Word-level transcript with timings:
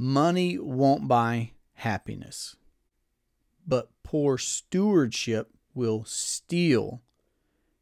Money 0.00 0.56
won't 0.56 1.08
buy 1.08 1.50
happiness, 1.72 2.54
but 3.66 3.90
poor 4.04 4.38
stewardship 4.38 5.50
will 5.74 6.04
steal 6.04 7.02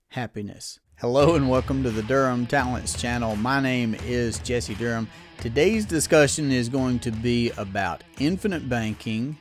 happiness. 0.08 0.80
Hello 0.94 1.34
and 1.34 1.50
welcome 1.50 1.82
to 1.82 1.90
the 1.90 2.02
Durham 2.04 2.46
Talents 2.46 2.98
channel. 2.98 3.36
My 3.36 3.60
name 3.60 3.94
is 4.06 4.38
Jesse 4.38 4.76
Durham. 4.76 5.10
Today's 5.40 5.84
discussion 5.84 6.50
is 6.50 6.70
going 6.70 7.00
to 7.00 7.10
be 7.10 7.50
about 7.58 8.02
infinite 8.18 8.66
banking, 8.66 9.36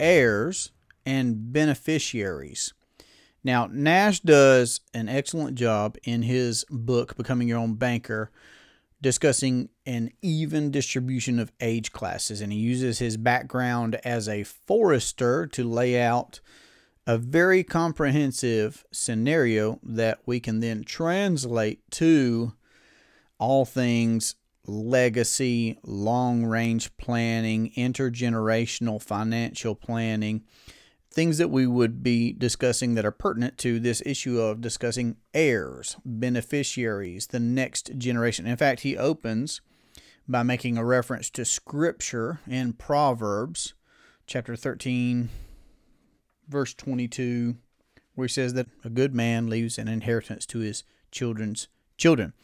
heirs, 0.00 0.72
and 1.06 1.52
beneficiaries. 1.52 2.74
Now, 3.44 3.68
Nash 3.70 4.18
does 4.18 4.80
an 4.92 5.08
excellent 5.08 5.56
job 5.56 5.96
in 6.02 6.22
his 6.22 6.64
book, 6.70 7.16
Becoming 7.16 7.46
Your 7.46 7.58
Own 7.58 7.74
Banker, 7.74 8.32
discussing 9.00 9.68
an 9.84 10.10
even 10.22 10.70
distribution 10.70 11.38
of 11.38 11.52
age 11.60 11.92
classes. 11.92 12.40
And 12.40 12.52
he 12.52 12.58
uses 12.58 12.98
his 12.98 13.16
background 13.16 13.96
as 14.04 14.28
a 14.28 14.44
forester 14.44 15.46
to 15.48 15.64
lay 15.64 16.00
out 16.00 16.40
a 17.06 17.18
very 17.18 17.62
comprehensive 17.62 18.84
scenario 18.92 19.78
that 19.82 20.18
we 20.26 20.40
can 20.40 20.60
then 20.60 20.82
translate 20.82 21.88
to 21.92 22.52
all 23.38 23.64
things 23.64 24.34
legacy, 24.66 25.78
long 25.84 26.44
range 26.44 26.96
planning, 26.96 27.70
intergenerational 27.76 29.00
financial 29.00 29.76
planning 29.76 30.42
things 31.16 31.38
that 31.38 31.48
we 31.48 31.66
would 31.66 32.02
be 32.02 32.30
discussing 32.34 32.94
that 32.94 33.06
are 33.06 33.10
pertinent 33.10 33.56
to 33.56 33.80
this 33.80 34.02
issue 34.04 34.38
of 34.38 34.60
discussing 34.60 35.16
heirs, 35.32 35.96
beneficiaries, 36.04 37.28
the 37.28 37.40
next 37.40 37.90
generation. 37.96 38.46
In 38.46 38.58
fact, 38.58 38.80
he 38.80 38.98
opens 38.98 39.62
by 40.28 40.42
making 40.42 40.76
a 40.76 40.84
reference 40.84 41.30
to 41.30 41.42
scripture 41.46 42.40
in 42.46 42.74
Proverbs 42.74 43.72
chapter 44.26 44.56
13, 44.56 45.30
verse 46.46 46.74
22, 46.74 47.56
where 48.14 48.26
he 48.26 48.32
says 48.32 48.52
that 48.52 48.66
a 48.84 48.90
good 48.90 49.14
man 49.14 49.46
leaves 49.46 49.78
an 49.78 49.88
inheritance 49.88 50.44
to 50.44 50.58
his 50.58 50.84
children's 51.10 51.68
children. 51.96 52.34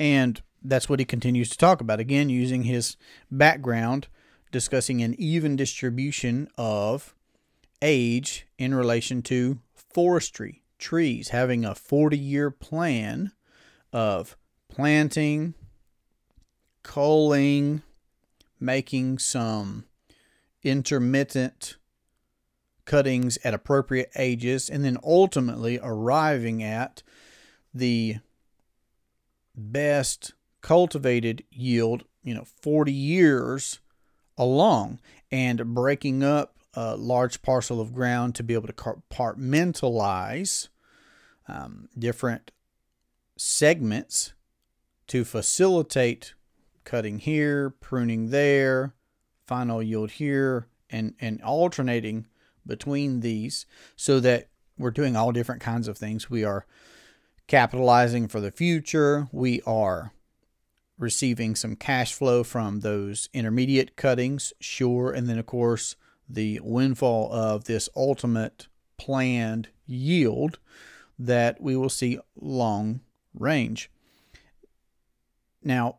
And 0.00 0.42
that's 0.60 0.88
what 0.88 0.98
he 0.98 1.04
continues 1.04 1.48
to 1.50 1.58
talk 1.58 1.80
about, 1.80 2.00
again, 2.00 2.28
using 2.28 2.64
his 2.64 2.96
background, 3.30 4.08
discussing 4.50 5.00
an 5.00 5.14
even 5.16 5.54
distribution 5.54 6.48
of 6.58 7.14
age 7.86 8.46
in 8.58 8.74
relation 8.74 9.22
to 9.22 9.60
forestry, 9.74 10.62
trees, 10.76 11.28
having 11.28 11.64
a 11.64 11.74
40 11.74 12.18
year 12.18 12.50
plan 12.50 13.30
of 13.92 14.36
planting, 14.68 15.54
culling, 16.82 17.82
making 18.58 19.18
some 19.18 19.84
intermittent 20.64 21.76
cuttings 22.84 23.38
at 23.44 23.54
appropriate 23.54 24.10
ages, 24.16 24.68
and 24.68 24.84
then 24.84 24.98
ultimately 25.04 25.78
arriving 25.80 26.62
at 26.62 27.04
the 27.72 28.16
best 29.54 30.34
cultivated 30.60 31.44
yield, 31.50 32.04
you 32.24 32.34
know, 32.34 32.44
40 32.44 32.92
years 32.92 33.78
along, 34.36 34.98
and 35.30 35.74
breaking 35.74 36.24
up 36.24 36.55
a 36.76 36.94
large 36.94 37.42
parcel 37.42 37.80
of 37.80 37.94
ground 37.94 38.34
to 38.34 38.42
be 38.42 38.54
able 38.54 38.68
to 38.68 38.72
compartmentalize 38.72 40.68
um, 41.48 41.88
different 41.98 42.52
segments 43.36 44.34
to 45.08 45.24
facilitate 45.24 46.34
cutting 46.84 47.18
here, 47.18 47.70
pruning 47.70 48.30
there, 48.30 48.94
final 49.46 49.82
yield 49.82 50.12
here, 50.12 50.68
and, 50.90 51.14
and 51.20 51.42
alternating 51.42 52.26
between 52.66 53.20
these 53.20 53.66
so 53.96 54.20
that 54.20 54.48
we're 54.78 54.90
doing 54.90 55.16
all 55.16 55.32
different 55.32 55.62
kinds 55.62 55.88
of 55.88 55.96
things. 55.96 56.28
We 56.28 56.44
are 56.44 56.66
capitalizing 57.46 58.28
for 58.28 58.40
the 58.40 58.50
future. 58.50 59.28
We 59.32 59.62
are 59.62 60.12
receiving 60.98 61.54
some 61.54 61.76
cash 61.76 62.12
flow 62.12 62.42
from 62.42 62.80
those 62.80 63.28
intermediate 63.32 63.96
cuttings, 63.96 64.52
sure. 64.60 65.12
And 65.12 65.28
then, 65.28 65.38
of 65.38 65.46
course, 65.46 65.96
the 66.28 66.60
windfall 66.62 67.32
of 67.32 67.64
this 67.64 67.88
ultimate 67.94 68.68
planned 68.96 69.68
yield 69.86 70.58
that 71.18 71.60
we 71.60 71.76
will 71.76 71.88
see 71.88 72.18
long 72.34 73.00
range. 73.34 73.90
Now, 75.62 75.98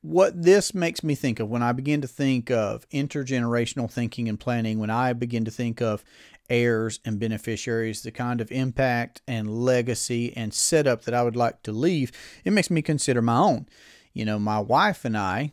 what 0.00 0.42
this 0.42 0.74
makes 0.74 1.04
me 1.04 1.14
think 1.14 1.38
of 1.38 1.48
when 1.48 1.62
I 1.62 1.72
begin 1.72 2.00
to 2.00 2.08
think 2.08 2.50
of 2.50 2.88
intergenerational 2.90 3.90
thinking 3.90 4.28
and 4.28 4.38
planning, 4.38 4.78
when 4.78 4.90
I 4.90 5.12
begin 5.12 5.44
to 5.44 5.50
think 5.50 5.80
of 5.80 6.04
heirs 6.50 6.98
and 7.04 7.20
beneficiaries, 7.20 8.02
the 8.02 8.10
kind 8.10 8.40
of 8.40 8.50
impact 8.50 9.22
and 9.28 9.48
legacy 9.48 10.36
and 10.36 10.52
setup 10.52 11.02
that 11.04 11.14
I 11.14 11.22
would 11.22 11.36
like 11.36 11.62
to 11.62 11.72
leave, 11.72 12.10
it 12.44 12.52
makes 12.52 12.70
me 12.70 12.82
consider 12.82 13.22
my 13.22 13.38
own. 13.38 13.68
You 14.12 14.24
know, 14.24 14.38
my 14.38 14.58
wife 14.58 15.04
and 15.04 15.16
I 15.16 15.52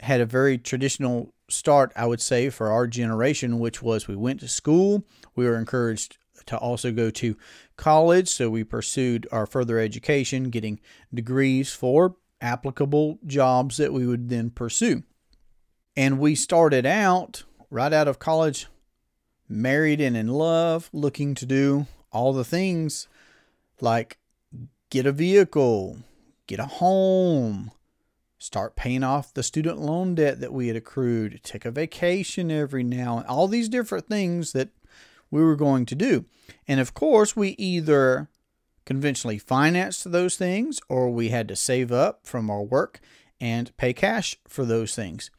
had 0.00 0.20
a 0.20 0.26
very 0.26 0.58
traditional 0.58 1.32
start, 1.48 1.92
I 1.96 2.06
would 2.06 2.20
say, 2.20 2.50
for 2.50 2.70
our 2.70 2.86
generation, 2.86 3.58
which 3.58 3.82
was 3.82 4.08
we 4.08 4.16
went 4.16 4.40
to 4.40 4.48
school. 4.48 5.04
We 5.34 5.44
were 5.44 5.56
encouraged 5.56 6.18
to 6.46 6.56
also 6.56 6.92
go 6.92 7.10
to 7.10 7.36
college. 7.76 8.28
So 8.28 8.50
we 8.50 8.64
pursued 8.64 9.26
our 9.30 9.46
further 9.46 9.78
education, 9.78 10.50
getting 10.50 10.80
degrees 11.12 11.72
for 11.72 12.16
applicable 12.40 13.18
jobs 13.26 13.76
that 13.76 13.92
we 13.92 14.06
would 14.06 14.28
then 14.28 14.50
pursue. 14.50 15.02
And 15.96 16.18
we 16.18 16.34
started 16.34 16.86
out 16.86 17.44
right 17.70 17.92
out 17.92 18.08
of 18.08 18.18
college, 18.18 18.66
married 19.48 20.00
and 20.00 20.16
in 20.16 20.28
love, 20.28 20.88
looking 20.92 21.34
to 21.36 21.46
do 21.46 21.86
all 22.12 22.32
the 22.32 22.44
things 22.44 23.06
like 23.80 24.18
get 24.90 25.06
a 25.06 25.12
vehicle, 25.12 25.98
get 26.46 26.58
a 26.58 26.66
home, 26.66 27.70
start 28.40 28.74
paying 28.74 29.04
off 29.04 29.34
the 29.34 29.42
student 29.42 29.78
loan 29.78 30.14
debt 30.14 30.40
that 30.40 30.52
we 30.52 30.66
had 30.66 30.76
accrued, 30.76 31.40
take 31.44 31.66
a 31.66 31.70
vacation 31.70 32.50
every 32.50 32.82
now 32.82 33.18
and 33.18 33.26
all 33.26 33.46
these 33.46 33.68
different 33.68 34.08
things 34.08 34.52
that 34.52 34.70
we 35.30 35.42
were 35.42 35.54
going 35.54 35.86
to 35.86 35.94
do. 35.94 36.24
And 36.66 36.80
of 36.80 36.94
course, 36.94 37.36
we 37.36 37.50
either 37.50 38.28
conventionally 38.86 39.38
financed 39.38 40.10
those 40.10 40.36
things 40.36 40.80
or 40.88 41.10
we 41.10 41.28
had 41.28 41.46
to 41.48 41.54
save 41.54 41.92
up 41.92 42.26
from 42.26 42.50
our 42.50 42.62
work 42.62 42.98
and 43.40 43.76
pay 43.76 43.92
cash 43.92 44.36
for 44.48 44.64
those 44.64 44.94
things. 44.94 45.30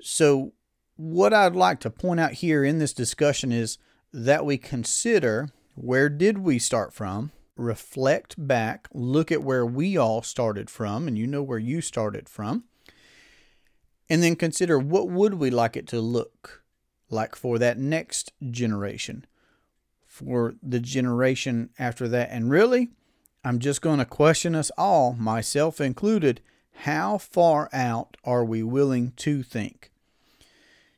So, 0.00 0.52
what 0.96 1.34
I'd 1.34 1.56
like 1.56 1.80
to 1.80 1.90
point 1.90 2.20
out 2.20 2.34
here 2.34 2.64
in 2.64 2.78
this 2.78 2.92
discussion 2.92 3.50
is 3.50 3.78
that 4.12 4.46
we 4.46 4.56
consider 4.56 5.48
where 5.74 6.08
did 6.08 6.38
we 6.38 6.60
start 6.60 6.94
from 6.94 7.32
reflect 7.56 8.34
back, 8.38 8.88
look 8.92 9.30
at 9.30 9.42
where 9.42 9.64
we 9.64 9.96
all 9.96 10.22
started 10.22 10.68
from, 10.68 11.06
and 11.06 11.16
you 11.16 11.26
know 11.26 11.42
where 11.42 11.58
you 11.58 11.80
started 11.80 12.28
from, 12.28 12.64
and 14.08 14.22
then 14.22 14.36
consider 14.36 14.78
what 14.78 15.08
would 15.08 15.34
we 15.34 15.50
like 15.50 15.76
it 15.76 15.86
to 15.88 16.00
look 16.00 16.62
like 17.10 17.36
for 17.36 17.58
that 17.58 17.78
next 17.78 18.32
generation, 18.50 19.24
for 20.06 20.54
the 20.62 20.80
generation 20.80 21.70
after 21.78 22.08
that. 22.08 22.30
And 22.30 22.50
really, 22.50 22.90
I'm 23.44 23.58
just 23.58 23.82
going 23.82 23.98
to 23.98 24.04
question 24.04 24.54
us 24.54 24.70
all, 24.76 25.14
myself 25.14 25.80
included, 25.80 26.40
how 26.78 27.18
far 27.18 27.68
out 27.72 28.16
are 28.24 28.44
we 28.44 28.62
willing 28.62 29.12
to 29.16 29.42
think? 29.42 29.92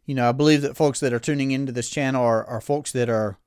You 0.07 0.15
know, 0.15 0.29
I 0.29 0.33
believe 0.33 0.63
that 0.63 0.77
folks 0.77 1.01
that 1.01 1.13
are 1.13 1.19
tuning 1.19 1.51
into 1.51 1.73
this 1.73 1.91
channel 1.91 2.23
are, 2.25 2.45
are 2.45 2.61
folks 2.61 2.93
that 2.93 3.11
are 3.11 3.39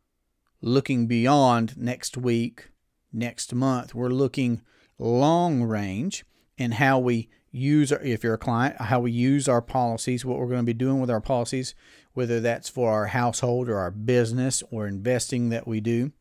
looking 0.62 1.08
beyond 1.08 1.78
next 1.78 2.18
week 2.18 2.69
next 3.12 3.54
month. 3.54 3.94
We're 3.96 4.10
looking 4.10 4.62
long 4.98 5.64
range 5.64 6.26
and 6.58 6.76
how 6.76 7.00
we 7.00 7.30
use 7.52 7.92
our, 7.92 8.02
if 8.02 8.24
you're 8.24 8.36
a 8.36 8.38
client, 8.38 8.80
how 8.80 9.00
we 9.00 9.12
use 9.12 9.48
our 9.48 9.62
policies, 9.62 10.26
what 10.26 10.38
we're 10.38 10.48
going 10.48 10.60
to 10.60 10.64
be 10.64 10.74
doing 10.74 11.00
with 11.00 11.10
our 11.10 11.22
policies, 11.22 11.74
whether 12.14 12.40
that's 12.40 12.70
for 12.70 12.92
our 12.92 13.08
household 13.08 13.70
or 13.70 13.78
our 13.78 13.92
business 13.92 14.64
or 14.72 14.88
investing 14.88 15.50
that 15.50 15.68
we 15.68 15.80
do. 15.80 16.12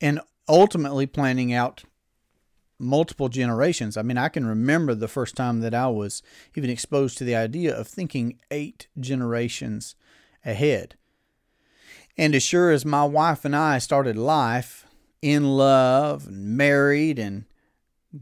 And 0.00 0.20
ultimately 0.48 1.06
planning 1.06 1.52
out 1.52 1.84
multiple 2.78 3.28
generations. 3.28 3.96
I 3.96 4.02
mean, 4.02 4.18
I 4.18 4.28
can 4.28 4.46
remember 4.46 4.94
the 4.94 5.08
first 5.08 5.34
time 5.34 5.60
that 5.60 5.74
I 5.74 5.88
was 5.88 6.22
even 6.54 6.70
exposed 6.70 7.16
to 7.18 7.24
the 7.24 7.34
idea 7.34 7.74
of 7.74 7.88
thinking 7.88 8.38
eight 8.50 8.88
generations 9.00 9.94
ahead. 10.44 10.96
And 12.18 12.34
as 12.34 12.42
sure 12.42 12.70
as 12.70 12.84
my 12.84 13.04
wife 13.04 13.44
and 13.44 13.54
I 13.54 13.78
started 13.78 14.16
life 14.16 14.86
in 15.20 15.44
love 15.44 16.26
and 16.26 16.56
married 16.56 17.18
and 17.18 17.44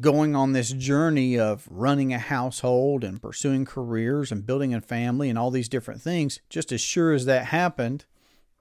going 0.00 0.35
on 0.35 0.52
this 0.52 0.73
journey 0.73 1.38
of 1.38 1.69
running 1.70 2.12
a 2.12 2.19
household 2.19 3.05
and 3.05 3.23
pursuing 3.23 3.64
careers 3.64 4.32
and 4.32 4.46
building 4.46 4.75
a 4.75 4.81
family 4.81 5.31
and 5.31 5.38
all 5.38 5.50
these 5.50 5.69
different 5.69 6.02
things, 6.02 6.41
just 6.49 6.73
as 6.73 6.81
sure 6.81 7.12
as 7.12 7.26
that 7.26 7.46
happened, 7.46 8.05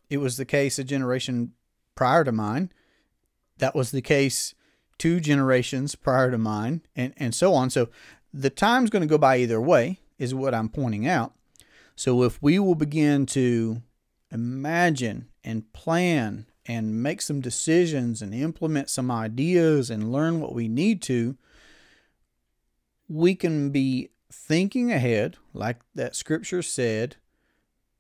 it 0.10 0.18
was 0.18 0.38
the 0.38 0.46
case 0.46 0.78
a 0.78 0.84
generation 0.84 1.54
prior 1.96 2.24
to 2.24 2.32
mine. 2.32 2.72
That 3.58 3.74
was 3.74 3.92
the 3.92 4.02
case 4.02 4.54
two 5.00 5.20
generations 5.20 5.96
prior 5.96 6.30
to 6.30 6.38
mine, 6.38 6.82
and, 6.96 7.14
and 7.18 7.34
so 7.34 7.54
on. 7.54 7.70
So 7.72 7.90
the 8.32 8.50
time's 8.50 8.90
going 8.90 9.02
to 9.02 9.08
go 9.08 9.18
by 9.18 9.38
either 9.38 9.60
way 9.60 10.00
is 10.20 10.36
what 10.36 10.54
I'm 10.54 10.70
pointing 10.70 11.08
out. 11.08 11.34
So 11.96 12.24
if 12.24 12.42
we 12.42 12.60
will 12.60 12.76
begin 12.76 13.26
to 13.28 13.82
imagine 14.34 15.30
and 15.44 15.72
plan 15.72 16.48
and 16.66 17.04
make 17.04 17.22
some 17.22 17.40
decisions 17.40 18.22
and 18.22 18.34
implement 18.34 18.90
some 18.90 19.12
ideas 19.12 19.90
and 19.90 20.12
learn 20.12 20.40
what 20.40 20.54
we 20.54 20.68
need 20.68 21.02
to, 21.04 21.38
we 23.08 23.36
can 23.36 23.70
be 23.70 24.10
thinking 24.32 24.92
ahead, 24.92 25.38
like 25.54 25.78
that 25.94 26.16
scripture 26.16 26.62
said, 26.62 27.18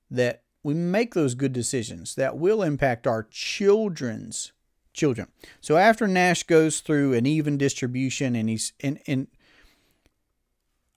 that 0.09 0.41
we 0.63 0.73
make 0.73 1.13
those 1.13 1.35
good 1.35 1.53
decisions 1.53 2.15
that 2.15 2.37
will 2.37 2.63
impact 2.63 3.05
our 3.05 3.27
children's 3.29 4.53
children. 4.93 5.27
So 5.59 5.77
after 5.77 6.07
Nash 6.07 6.43
goes 6.43 6.79
through 6.79 7.13
an 7.13 7.25
even 7.25 7.57
distribution 7.57 8.35
and 8.35 8.49
he's 8.49 8.73
and 8.79 9.27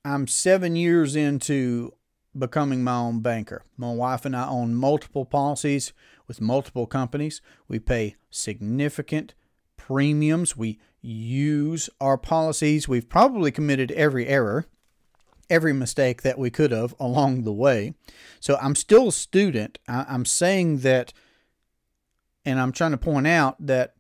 I'm 0.05 0.29
seven 0.29 0.77
years 0.77 1.17
into 1.17 1.95
becoming 2.39 2.85
my 2.85 2.97
own 2.97 3.21
banker. 3.21 3.63
My 3.77 3.93
wife 3.93 4.25
and 4.25 4.37
I 4.37 4.49
own 4.49 4.75
multiple 4.75 5.25
policies 5.25 5.93
with 6.27 6.41
multiple 6.41 6.87
companies. 6.87 7.41
We 7.69 7.79
pay 7.79 8.17
significant 8.31 9.35
premiums. 9.77 10.57
We 10.57 10.79
use 11.01 11.89
our 12.01 12.19
policies. 12.19 12.89
We've 12.89 13.09
probably 13.09 13.51
committed 13.51 13.93
every 13.93 14.27
error, 14.27 14.67
every 15.49 15.73
mistake 15.73 16.23
that 16.23 16.39
we 16.39 16.51
could 16.51 16.73
have 16.73 16.95
along 16.99 17.45
the 17.45 17.53
way. 17.53 17.95
So 18.41 18.59
I'm 18.61 18.75
still 18.75 19.09
a 19.09 19.13
student. 19.13 19.79
I'm 19.87 20.25
saying 20.25 20.79
that, 20.79 21.13
and 22.45 22.61
I'm 22.61 22.73
trying 22.73 22.91
to 22.91 22.97
point 22.97 23.27
out 23.27 23.65
that 23.65 23.95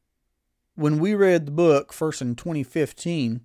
when 0.74 0.98
we 0.98 1.14
read 1.14 1.46
the 1.46 1.52
book 1.52 1.92
first 1.92 2.20
in 2.20 2.34
2015, 2.34 3.40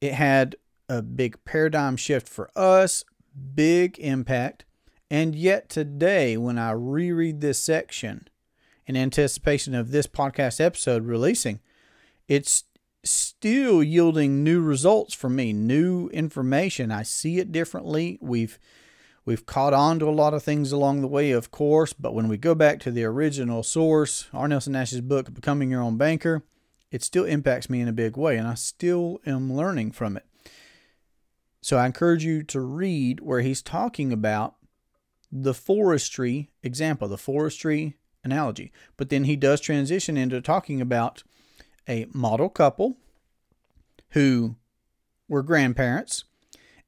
it 0.00 0.14
had 0.14 0.56
a 0.88 1.00
big 1.00 1.44
paradigm 1.44 1.96
shift 1.96 2.28
for 2.28 2.50
us, 2.56 3.04
big 3.54 3.98
impact. 3.98 4.64
And 5.10 5.34
yet 5.34 5.68
today, 5.68 6.36
when 6.36 6.58
I 6.58 6.72
reread 6.72 7.40
this 7.40 7.58
section 7.58 8.28
in 8.86 8.96
anticipation 8.96 9.74
of 9.74 9.90
this 9.90 10.06
podcast 10.06 10.60
episode 10.60 11.04
releasing, 11.04 11.60
it's 12.28 12.64
still 13.02 13.82
yielding 13.82 14.42
new 14.42 14.60
results 14.60 15.14
for 15.14 15.28
me, 15.28 15.52
new 15.52 16.08
information. 16.08 16.90
I 16.90 17.02
see 17.02 17.38
it 17.38 17.52
differently. 17.52 18.18
We've 18.20 18.58
we've 19.24 19.46
caught 19.46 19.72
on 19.72 19.98
to 19.98 20.08
a 20.08 20.10
lot 20.10 20.34
of 20.34 20.42
things 20.42 20.72
along 20.72 21.00
the 21.00 21.08
way, 21.08 21.30
of 21.30 21.50
course, 21.50 21.92
but 21.92 22.14
when 22.14 22.28
we 22.28 22.36
go 22.36 22.54
back 22.54 22.80
to 22.80 22.90
the 22.90 23.04
original 23.04 23.62
source, 23.62 24.28
R. 24.32 24.48
Nelson 24.48 24.72
Nash's 24.72 25.00
book, 25.00 25.32
Becoming 25.32 25.70
Your 25.70 25.82
Own 25.82 25.96
Banker, 25.96 26.42
it 26.90 27.02
still 27.02 27.24
impacts 27.24 27.70
me 27.70 27.80
in 27.80 27.88
a 27.88 27.92
big 27.92 28.16
way, 28.16 28.36
and 28.36 28.46
I 28.46 28.54
still 28.54 29.20
am 29.26 29.52
learning 29.52 29.92
from 29.92 30.16
it. 30.16 30.24
So 31.64 31.78
I 31.78 31.86
encourage 31.86 32.26
you 32.26 32.42
to 32.42 32.60
read 32.60 33.20
where 33.20 33.40
he's 33.40 33.62
talking 33.62 34.12
about 34.12 34.56
the 35.32 35.54
forestry 35.54 36.50
example, 36.62 37.08
the 37.08 37.16
forestry 37.16 37.96
analogy. 38.22 38.70
But 38.98 39.08
then 39.08 39.24
he 39.24 39.34
does 39.34 39.62
transition 39.62 40.18
into 40.18 40.42
talking 40.42 40.82
about 40.82 41.22
a 41.88 42.06
model 42.12 42.50
couple 42.50 42.98
who 44.10 44.56
were 45.26 45.42
grandparents. 45.42 46.24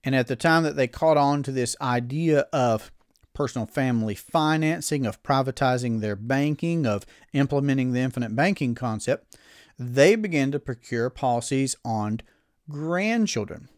And 0.05 0.15
at 0.15 0.27
the 0.27 0.37
time 0.37 0.63
that 0.65 0.77
they 0.77 0.89
caught 0.89 1.17
on 1.17 1.43
to 1.45 1.53
this 1.53 1.75
idea 1.81 2.41
of 2.53 2.93
personal 3.33 3.67
family 3.67 4.15
financing, 4.15 5.07
of 5.07 5.23
privatizing 5.23 6.01
their 6.03 6.17
banking, 6.17 6.85
of 6.85 7.07
implementing 7.33 7.93
the 7.93 8.01
infinite 8.01 8.37
banking 8.37 8.75
concept, 8.75 9.39
they 9.79 10.17
began 10.17 10.53
to 10.53 10.61
procure 10.61 11.09
policies 11.09 11.77
on 11.83 12.21
grandchildren. 12.69 13.71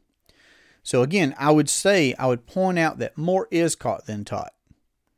So 0.88 1.02
again, 1.02 1.34
I 1.36 1.50
would 1.50 1.68
say, 1.68 2.14
I 2.14 2.28
would 2.28 2.46
point 2.46 2.78
out 2.78 2.96
that 2.96 3.18
more 3.18 3.46
is 3.50 3.76
caught 3.76 4.06
than 4.06 4.24
taught. 4.24 4.54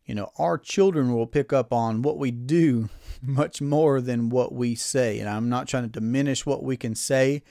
You 0.05 0.17
know, 0.17 0.33
our 0.37 0.59
children 0.59 1.15
will 1.15 1.29
pick 1.29 1.53
up 1.53 1.73
on 1.73 2.03
what 2.03 2.19
we 2.19 2.33
do 2.33 2.89
much 3.23 3.63
more 3.63 4.01
than 4.01 4.31
what 4.31 4.53
we 4.53 4.75
say. 4.75 5.21
And 5.21 5.29
I'm 5.29 5.49
not 5.49 5.69
trying 5.69 5.85
to 5.85 6.01
diminish 6.01 6.45
what 6.45 6.65
we 6.65 6.77
can 6.77 6.97
say 6.97 7.45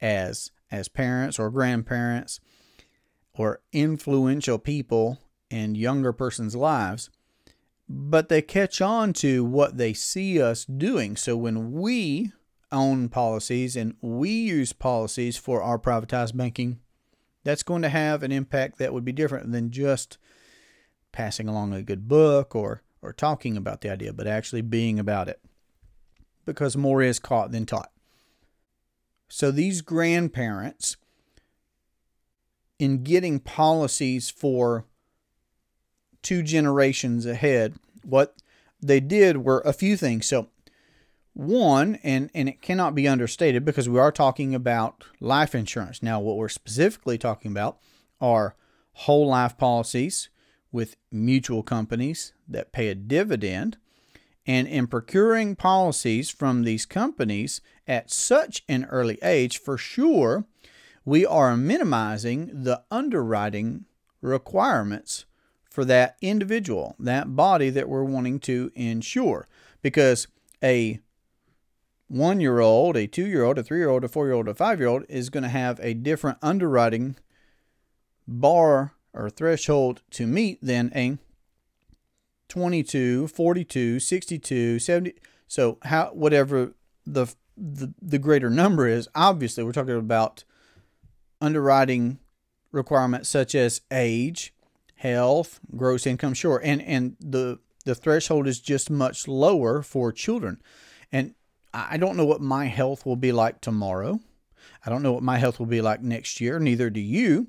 as 0.00 0.52
as 0.70 0.86
parents 0.86 1.36
or 1.36 1.50
grandparents 1.50 2.38
or 3.34 3.60
influential 3.72 4.60
people 4.60 5.18
in 5.50 5.74
younger 5.74 6.12
person's 6.12 6.54
lives, 6.54 7.10
but 7.88 8.28
they 8.28 8.40
catch 8.40 8.80
on 8.80 9.12
to 9.14 9.44
what 9.44 9.78
they 9.78 9.94
see 9.94 10.40
us 10.40 10.64
doing. 10.64 11.16
So 11.16 11.36
when 11.36 11.72
we 11.72 12.30
own 12.70 13.08
policies 13.08 13.74
and 13.74 13.96
we 14.00 14.30
use 14.30 14.72
policies 14.72 15.36
for 15.36 15.60
our 15.60 15.76
privatized 15.76 16.36
banking, 16.36 16.78
that's 17.44 17.62
going 17.62 17.82
to 17.82 17.88
have 17.88 18.22
an 18.22 18.32
impact 18.32 18.78
that 18.78 18.92
would 18.92 19.04
be 19.04 19.12
different 19.12 19.52
than 19.52 19.70
just 19.70 20.18
passing 21.12 21.46
along 21.48 21.72
a 21.72 21.82
good 21.82 22.08
book 22.08 22.56
or 22.56 22.82
or 23.00 23.12
talking 23.12 23.56
about 23.56 23.82
the 23.82 23.90
idea, 23.90 24.14
but 24.14 24.26
actually 24.26 24.62
being 24.62 24.98
about 24.98 25.28
it. 25.28 25.38
Because 26.46 26.74
more 26.74 27.02
is 27.02 27.18
caught 27.18 27.52
than 27.52 27.66
taught. 27.66 27.92
So 29.28 29.50
these 29.50 29.82
grandparents 29.82 30.96
in 32.78 33.02
getting 33.02 33.40
policies 33.40 34.30
for 34.30 34.86
two 36.22 36.42
generations 36.42 37.26
ahead, 37.26 37.74
what 38.02 38.36
they 38.80 39.00
did 39.00 39.38
were 39.38 39.60
a 39.60 39.72
few 39.72 39.96
things. 39.96 40.26
So 40.26 40.48
one, 41.34 41.96
and, 42.02 42.30
and 42.32 42.48
it 42.48 42.62
cannot 42.62 42.94
be 42.94 43.08
understated 43.08 43.64
because 43.64 43.88
we 43.88 43.98
are 43.98 44.12
talking 44.12 44.54
about 44.54 45.04
life 45.20 45.54
insurance. 45.54 46.02
Now, 46.02 46.20
what 46.20 46.36
we're 46.36 46.48
specifically 46.48 47.18
talking 47.18 47.50
about 47.50 47.78
are 48.20 48.56
whole 48.92 49.28
life 49.28 49.58
policies 49.58 50.30
with 50.70 50.96
mutual 51.10 51.62
companies 51.62 52.32
that 52.48 52.72
pay 52.72 52.88
a 52.88 52.94
dividend. 52.94 53.76
And 54.46 54.68
in 54.68 54.86
procuring 54.86 55.56
policies 55.56 56.30
from 56.30 56.62
these 56.62 56.86
companies 56.86 57.60
at 57.86 58.10
such 58.10 58.64
an 58.68 58.84
early 58.86 59.18
age, 59.22 59.58
for 59.58 59.76
sure, 59.76 60.44
we 61.04 61.26
are 61.26 61.56
minimizing 61.56 62.50
the 62.64 62.82
underwriting 62.90 63.86
requirements 64.20 65.26
for 65.68 65.84
that 65.84 66.16
individual, 66.20 66.94
that 66.98 67.34
body 67.34 67.70
that 67.70 67.88
we're 67.88 68.04
wanting 68.04 68.38
to 68.40 68.70
insure. 68.74 69.48
Because 69.82 70.28
a 70.62 71.00
one 72.08 72.40
year 72.40 72.60
old, 72.60 72.96
a 72.96 73.06
two 73.06 73.26
year 73.26 73.44
old, 73.44 73.58
a 73.58 73.62
three 73.62 73.78
year 73.78 73.88
old, 73.88 74.04
a 74.04 74.08
four 74.08 74.26
year 74.26 74.34
old, 74.34 74.48
a 74.48 74.54
five 74.54 74.78
year 74.78 74.88
old 74.88 75.04
is 75.08 75.30
going 75.30 75.42
to 75.42 75.48
have 75.48 75.80
a 75.80 75.94
different 75.94 76.38
underwriting 76.42 77.16
bar 78.26 78.92
or 79.12 79.30
threshold 79.30 80.02
to 80.10 80.26
meet 80.26 80.58
than 80.62 80.92
a 80.94 81.18
22, 82.48 83.28
42, 83.28 84.00
62, 84.00 84.78
70. 84.78 85.14
So 85.48 85.78
how 85.82 86.06
whatever 86.12 86.74
the 87.06 87.26
the, 87.56 87.94
the 88.02 88.18
greater 88.18 88.50
number 88.50 88.88
is, 88.88 89.08
obviously 89.14 89.62
we're 89.62 89.72
talking 89.72 89.96
about 89.96 90.42
underwriting 91.40 92.18
requirements 92.72 93.28
such 93.28 93.54
as 93.54 93.80
age, 93.92 94.52
health, 94.96 95.60
gross 95.76 96.06
income, 96.06 96.34
sure. 96.34 96.60
And 96.62 96.82
and 96.82 97.16
the 97.20 97.60
the 97.84 97.94
threshold 97.94 98.46
is 98.48 98.60
just 98.60 98.90
much 98.90 99.28
lower 99.28 99.82
for 99.82 100.10
children. 100.10 100.60
And 101.12 101.34
I 101.74 101.96
don't 101.96 102.16
know 102.16 102.24
what 102.24 102.40
my 102.40 102.66
health 102.66 103.04
will 103.04 103.16
be 103.16 103.32
like 103.32 103.60
tomorrow. 103.60 104.20
I 104.86 104.90
don't 104.90 105.02
know 105.02 105.12
what 105.12 105.22
my 105.22 105.38
health 105.38 105.58
will 105.58 105.66
be 105.66 105.80
like 105.80 106.02
next 106.02 106.40
year. 106.40 106.58
Neither 106.60 106.88
do 106.88 107.00
you. 107.00 107.48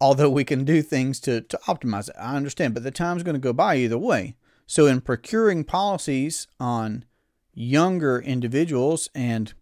Although 0.00 0.30
we 0.30 0.44
can 0.44 0.64
do 0.64 0.82
things 0.82 1.20
to, 1.20 1.40
to 1.42 1.58
optimize 1.68 2.08
it. 2.08 2.16
I 2.18 2.34
understand, 2.34 2.74
but 2.74 2.82
the 2.82 2.90
time's 2.90 3.22
going 3.22 3.36
to 3.36 3.40
go 3.40 3.52
by 3.52 3.76
either 3.76 3.96
way. 3.96 4.34
So, 4.66 4.86
in 4.86 5.00
procuring 5.00 5.62
policies 5.64 6.48
on 6.58 7.04
younger 7.52 8.18
individuals, 8.18 9.08
and 9.14 9.54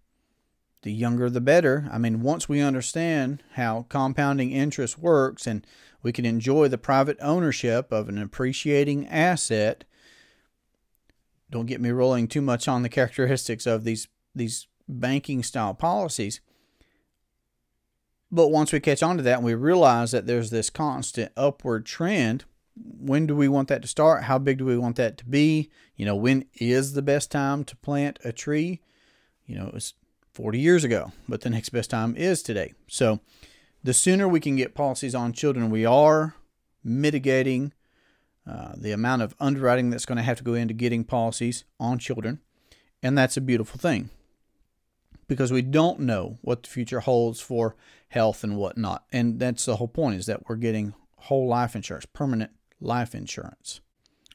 the 0.83 0.93
younger 0.93 1.29
the 1.29 1.41
better, 1.41 1.89
I 1.93 1.99
mean, 1.99 2.23
once 2.23 2.49
we 2.49 2.61
understand 2.61 3.43
how 3.53 3.87
compounding 3.89 4.53
interest 4.53 4.99
works 4.99 5.47
and 5.47 5.67
we 6.03 6.13
can 6.13 6.25
enjoy 6.25 6.69
the 6.69 6.79
private 6.79 7.19
ownership 7.21 7.93
of 7.93 8.09
an 8.09 8.19
appreciating 8.19 9.07
asset 9.09 9.85
don't 11.53 11.67
get 11.67 11.81
me 11.81 11.91
rolling 11.91 12.27
too 12.27 12.43
much 12.43 12.67
on 12.67 12.83
the 12.83 12.89
characteristics 12.89 13.67
of 13.67 13.85
these 13.85 14.09
these 14.35 14.67
banking 14.89 15.43
style 15.43 15.75
policies. 15.75 16.41
But 18.31 18.49
once 18.49 18.73
we 18.73 18.81
catch 18.81 19.03
on 19.03 19.19
to 19.19 19.23
that 19.23 19.37
and 19.37 19.45
we 19.45 19.55
realize 19.55 20.11
that 20.11 20.27
there's 20.27 20.51
this 20.51 20.71
constant 20.71 21.31
upward 21.37 21.85
trend, 21.85 22.45
when 22.75 23.27
do 23.27 23.37
we 23.37 23.47
want 23.47 23.69
that 23.69 23.83
to 23.83 23.89
start? 23.89 24.25
How 24.25 24.39
big 24.39 24.57
do 24.57 24.65
we 24.65 24.79
want 24.79 24.97
that 24.97 25.19
to 25.19 25.27
be? 25.27 25.71
You 25.97 26.07
know, 26.07 26.17
when 26.17 26.47
is 26.55 26.95
the 26.95 27.03
best 27.03 27.31
time 27.31 27.63
to 27.65 27.77
plant 27.77 28.19
a 28.25 28.33
tree? 28.33 28.81
You 29.45 29.59
know, 29.59 29.67
it 29.67 29.75
was 29.75 29.93
40 30.33 30.59
years 30.59 30.83
ago, 30.83 31.13
but 31.29 31.43
the 31.43 31.51
next 31.51 31.69
best 31.69 31.91
time 31.91 32.17
is 32.17 32.43
today. 32.43 32.73
So 32.89 33.21
the 33.85 33.93
sooner 33.93 34.27
we 34.27 34.41
can 34.41 34.57
get 34.57 34.75
policies 34.75 35.15
on 35.15 35.35
children, 35.35 35.69
we 35.69 35.85
are 35.85 36.35
mitigating 36.83 37.75
uh, 38.47 38.73
the 38.77 38.93
amount 38.93 39.23
of 39.23 39.35
underwriting 39.39 39.91
that's 39.91 40.07
going 40.07 40.17
to 40.17 40.23
have 40.23 40.39
to 40.39 40.45
go 40.45 40.55
into 40.55 40.75
getting 40.75 41.05
policies 41.05 41.65
on 41.79 41.99
children. 41.99 42.41
And 43.03 43.17
that's 43.17 43.37
a 43.37 43.41
beautiful 43.41 43.79
thing 43.79 44.11
because 45.29 45.53
we 45.53 45.63
don't 45.63 46.01
know 46.01 46.39
what 46.43 46.63
the 46.63 46.69
future 46.69 47.01
holds 47.01 47.41
for 47.41 47.77
health 48.09 48.45
and 48.45 48.57
whatnot. 48.57 49.05
And 49.13 49.39
that's 49.39 49.65
the 49.65 49.77
whole 49.77 49.89
point 49.89 50.17
is 50.17 50.27
that 50.27 50.49
we're 50.49 50.57
getting 50.57 50.95
whole 51.17 51.49
life 51.49 51.75
insurance, 51.75 52.07
permanent 52.07 52.51
life 52.81 53.15
insurance. 53.15 53.81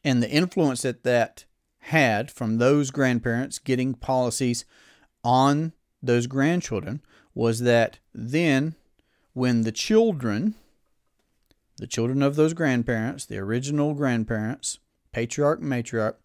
And 0.04 0.24
the 0.24 0.30
influence 0.30 0.82
that 0.84 1.04
that 1.04 1.46
had 1.80 2.32
from 2.32 2.58
those 2.58 2.92
grandparents 2.92 3.60
getting 3.60 3.94
policies 3.94 4.66
on 5.24 5.74
those 6.02 6.28
grandchildren 6.28 7.02
was 7.34 7.62
that 7.62 8.00
then 8.14 8.76
when 9.34 9.62
the 9.62 9.72
children, 9.72 10.56
the 11.78 11.88
children 11.88 12.22
of 12.22 12.36
those 12.36 12.54
grandparents, 12.54 13.26
the 13.26 13.38
original 13.38 13.94
grandparents, 13.94 14.80
patriarch, 15.12 15.62
matriarch, 15.62 16.16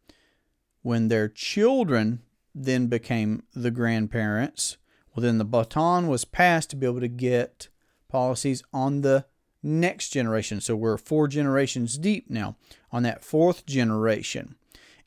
when 0.83 1.09
their 1.09 1.29
children 1.29 2.23
then 2.55 2.87
became 2.87 3.43
the 3.55 3.71
grandparents, 3.71 4.77
well, 5.15 5.23
then 5.23 5.39
the 5.39 5.45
baton 5.45 6.09
was 6.09 6.25
passed 6.25 6.71
to 6.71 6.77
be 6.77 6.87
able 6.87 7.01
to 7.01 7.09
get 7.09 7.69
policies 8.09 8.63
on 8.73 9.03
the 9.03 9.25
next 9.63 10.11
generation. 10.11 10.61
So 10.61 10.75
we're 10.75 10.97
four 10.97 11.29
generations 11.29 11.99
deep 11.99 12.29
now 12.29 12.57
on 12.91 13.03
that 13.05 13.25
fourth 13.25 13.65
generation 13.67 14.57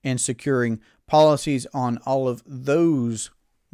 and 0.03 0.21
securing 0.21 0.79
policies 1.07 1.67
on 1.73 1.97
all 2.05 2.27
of 2.27 2.43
those 2.45 3.31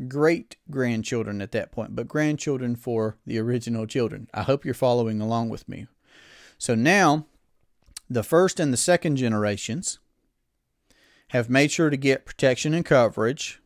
great 0.07 0.55
grandchildren 0.69 1.41
at 1.41 1.51
that 1.51 1.71
point, 1.71 1.95
but 1.95 2.07
grandchildren 2.07 2.75
for 2.75 3.17
the 3.25 3.37
original 3.37 3.85
children. 3.85 4.27
I 4.33 4.43
hope 4.43 4.65
you're 4.65 4.73
following 4.73 5.21
along 5.21 5.49
with 5.49 5.69
me. 5.69 5.87
So 6.61 6.75
now, 6.75 7.25
the 8.07 8.21
first 8.21 8.59
and 8.59 8.71
the 8.71 8.77
second 8.77 9.15
generations 9.15 9.97
have 11.29 11.49
made 11.49 11.71
sure 11.71 11.89
to 11.89 11.97
get 11.97 12.23
protection 12.23 12.75
and 12.75 12.85
coverage 12.85 13.59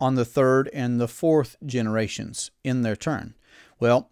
on 0.00 0.16
the 0.16 0.24
third 0.24 0.68
and 0.74 1.00
the 1.00 1.06
fourth 1.06 1.54
generations 1.64 2.50
in 2.64 2.82
their 2.82 2.96
turn. 2.96 3.34
Well, 3.78 4.10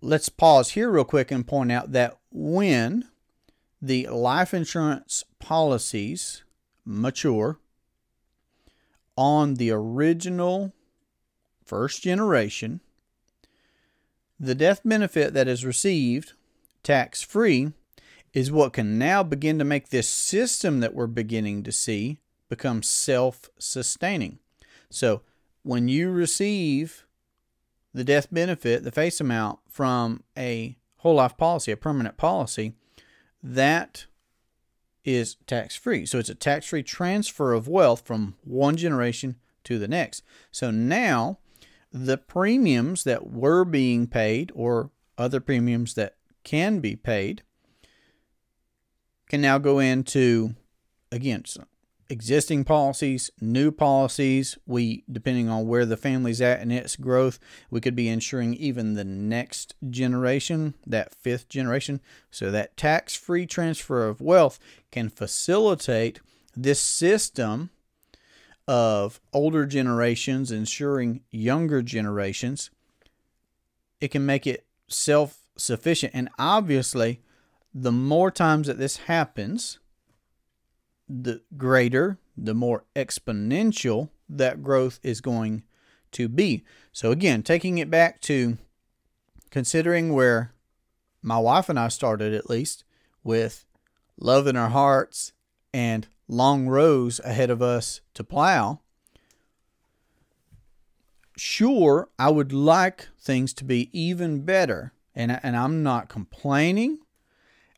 let's 0.00 0.28
pause 0.28 0.70
here 0.70 0.90
real 0.90 1.04
quick 1.04 1.30
and 1.30 1.46
point 1.46 1.70
out 1.70 1.92
that 1.92 2.18
when 2.32 3.04
the 3.80 4.08
life 4.08 4.52
insurance 4.52 5.22
policies 5.38 6.42
mature 6.84 7.60
on 9.16 9.54
the 9.54 9.70
original 9.70 10.72
first 11.64 12.02
generation, 12.02 12.80
the 14.40 14.56
death 14.56 14.80
benefit 14.84 15.32
that 15.32 15.46
is 15.46 15.64
received 15.64 16.32
tax 16.84 17.22
free 17.22 17.72
is 18.32 18.52
what 18.52 18.72
can 18.72 18.98
now 18.98 19.22
begin 19.22 19.58
to 19.58 19.64
make 19.64 19.88
this 19.88 20.08
system 20.08 20.80
that 20.80 20.94
we're 20.94 21.06
beginning 21.06 21.62
to 21.62 21.72
see 21.72 22.20
become 22.48 22.82
self 22.82 23.48
sustaining. 23.58 24.38
So 24.90 25.22
when 25.62 25.88
you 25.88 26.10
receive 26.10 27.06
the 27.92 28.04
death 28.04 28.28
benefit, 28.30 28.84
the 28.84 28.92
face 28.92 29.20
amount 29.20 29.60
from 29.68 30.22
a 30.36 30.76
whole 30.98 31.14
life 31.14 31.36
policy, 31.36 31.72
a 31.72 31.76
permanent 31.76 32.16
policy, 32.16 32.74
that 33.42 34.06
is 35.04 35.36
tax 35.46 35.76
free. 35.76 36.06
So 36.06 36.18
it's 36.18 36.28
a 36.28 36.34
tax 36.34 36.66
free 36.66 36.82
transfer 36.82 37.52
of 37.52 37.68
wealth 37.68 38.02
from 38.04 38.36
one 38.42 38.76
generation 38.76 39.36
to 39.64 39.78
the 39.78 39.88
next. 39.88 40.22
So 40.50 40.70
now 40.70 41.38
the 41.92 42.18
premiums 42.18 43.04
that 43.04 43.30
were 43.30 43.64
being 43.64 44.06
paid 44.06 44.50
or 44.54 44.90
other 45.16 45.40
premiums 45.40 45.94
that 45.94 46.16
can 46.44 46.80
be 46.80 46.94
paid 46.94 47.42
can 49.28 49.40
now 49.40 49.58
go 49.58 49.78
into 49.78 50.54
again 51.10 51.44
existing 52.08 52.64
policies, 52.64 53.30
new 53.40 53.70
policies. 53.70 54.58
We, 54.66 55.04
depending 55.10 55.48
on 55.48 55.66
where 55.66 55.86
the 55.86 55.96
family's 55.96 56.40
at 56.40 56.60
and 56.60 56.72
its 56.72 56.96
growth, 56.96 57.38
we 57.70 57.80
could 57.80 57.96
be 57.96 58.08
insuring 58.08 58.54
even 58.54 58.94
the 58.94 59.04
next 59.04 59.74
generation, 59.90 60.74
that 60.86 61.14
fifth 61.14 61.48
generation. 61.48 62.00
So 62.30 62.50
that 62.50 62.76
tax 62.76 63.14
free 63.14 63.46
transfer 63.46 64.06
of 64.06 64.20
wealth 64.20 64.58
can 64.90 65.08
facilitate 65.08 66.20
this 66.56 66.80
system 66.80 67.70
of 68.66 69.20
older 69.32 69.66
generations 69.66 70.50
insuring 70.50 71.22
younger 71.30 71.82
generations. 71.82 72.70
It 74.00 74.08
can 74.08 74.24
make 74.24 74.46
it 74.46 74.66
self 74.88 75.43
sufficient. 75.56 76.14
And 76.14 76.28
obviously, 76.38 77.20
the 77.72 77.92
more 77.92 78.30
times 78.30 78.66
that 78.66 78.78
this 78.78 78.98
happens, 78.98 79.78
the 81.08 81.42
greater, 81.56 82.18
the 82.36 82.54
more 82.54 82.84
exponential 82.96 84.10
that 84.28 84.62
growth 84.62 85.00
is 85.02 85.20
going 85.20 85.64
to 86.12 86.28
be. 86.28 86.64
So, 86.92 87.10
again, 87.10 87.42
taking 87.42 87.78
it 87.78 87.90
back 87.90 88.20
to 88.22 88.58
considering 89.50 90.12
where 90.12 90.52
my 91.22 91.38
wife 91.38 91.68
and 91.68 91.78
I 91.78 91.88
started, 91.88 92.32
at 92.32 92.50
least, 92.50 92.84
with 93.22 93.66
love 94.18 94.46
in 94.46 94.56
our 94.56 94.70
hearts 94.70 95.32
and 95.72 96.06
long 96.28 96.68
rows 96.68 97.20
ahead 97.24 97.50
of 97.50 97.62
us 97.62 98.00
to 98.14 98.24
plow. 98.24 98.80
Sure, 101.36 102.08
I 102.18 102.30
would 102.30 102.52
like 102.52 103.08
things 103.20 103.52
to 103.54 103.64
be 103.64 103.90
even 103.92 104.42
better, 104.44 104.92
and, 105.14 105.38
and 105.42 105.56
I'm 105.56 105.82
not 105.82 106.08
complaining. 106.08 106.98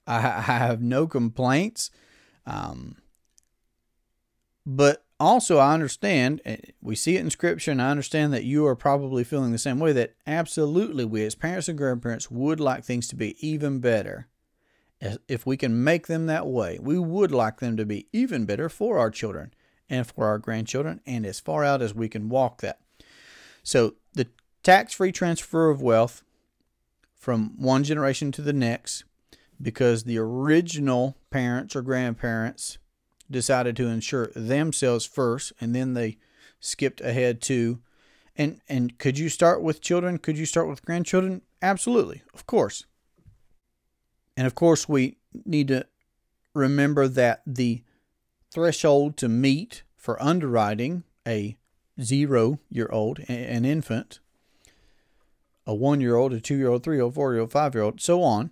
I, 0.06 0.16
I 0.16 0.40
have 0.40 0.80
no 0.80 1.06
complaints. 1.06 1.90
Um, 2.46 2.96
but 4.64 5.04
also, 5.18 5.58
I 5.58 5.72
understand, 5.72 6.42
eh, 6.44 6.56
we 6.82 6.94
see 6.94 7.16
it 7.16 7.20
in 7.20 7.30
scripture, 7.30 7.70
and 7.70 7.80
I 7.80 7.90
understand 7.90 8.32
that 8.32 8.44
you 8.44 8.66
are 8.66 8.76
probably 8.76 9.24
feeling 9.24 9.52
the 9.52 9.58
same 9.58 9.78
way 9.78 9.92
that 9.92 10.14
absolutely 10.26 11.04
we 11.04 11.24
as 11.24 11.34
parents 11.34 11.68
and 11.68 11.78
grandparents 11.78 12.30
would 12.30 12.60
like 12.60 12.84
things 12.84 13.08
to 13.08 13.16
be 13.16 13.36
even 13.46 13.78
better. 13.80 14.28
If 15.28 15.46
we 15.46 15.56
can 15.56 15.84
make 15.84 16.06
them 16.06 16.26
that 16.26 16.46
way, 16.46 16.78
we 16.80 16.98
would 16.98 17.30
like 17.30 17.60
them 17.60 17.76
to 17.76 17.84
be 17.84 18.08
even 18.12 18.46
better 18.46 18.68
for 18.68 18.98
our 18.98 19.10
children 19.10 19.52
and 19.88 20.06
for 20.06 20.26
our 20.26 20.38
grandchildren, 20.38 21.00
and 21.06 21.24
as 21.24 21.38
far 21.38 21.64
out 21.64 21.82
as 21.82 21.94
we 21.94 22.08
can 22.08 22.28
walk 22.28 22.60
that. 22.60 22.80
So, 23.62 23.94
the 24.14 24.28
tax 24.62 24.94
free 24.94 25.12
transfer 25.12 25.70
of 25.70 25.80
wealth 25.80 26.24
from 27.18 27.54
one 27.56 27.84
generation 27.84 28.30
to 28.32 28.42
the 28.42 28.52
next, 28.52 29.04
because 29.60 30.04
the 30.04 30.18
original 30.18 31.16
parents 31.30 31.74
or 31.74 31.82
grandparents 31.82 32.78
decided 33.30 33.76
to 33.76 33.88
insure 33.88 34.30
themselves 34.36 35.04
first 35.04 35.52
and 35.60 35.74
then 35.74 35.94
they 35.94 36.18
skipped 36.60 37.00
ahead 37.00 37.40
to 37.42 37.80
and 38.36 38.60
and 38.68 38.98
could 38.98 39.18
you 39.18 39.28
start 39.28 39.62
with 39.62 39.80
children? 39.80 40.18
Could 40.18 40.36
you 40.36 40.46
start 40.46 40.68
with 40.68 40.84
grandchildren? 40.84 41.42
Absolutely. 41.62 42.22
Of 42.34 42.46
course. 42.46 42.84
And 44.36 44.46
of 44.46 44.54
course 44.54 44.88
we 44.88 45.16
need 45.44 45.68
to 45.68 45.86
remember 46.54 47.08
that 47.08 47.42
the 47.46 47.82
threshold 48.52 49.16
to 49.18 49.28
meet 49.28 49.82
for 49.96 50.22
underwriting 50.22 51.04
a 51.26 51.56
0 52.00 52.60
year 52.70 52.88
old 52.92 53.20
an 53.28 53.64
infant 53.64 54.20
a 55.66 55.74
1 55.74 56.00
year 56.00 56.16
old 56.16 56.32
a 56.32 56.40
2 56.40 56.56
year 56.56 56.68
old 56.68 56.82
3 56.82 56.96
year 56.96 57.04
old 57.04 57.14
4 57.14 57.32
year 57.32 57.40
old 57.42 57.52
5 57.52 57.74
year 57.74 57.84
old 57.84 58.00
so 58.00 58.22
on 58.22 58.50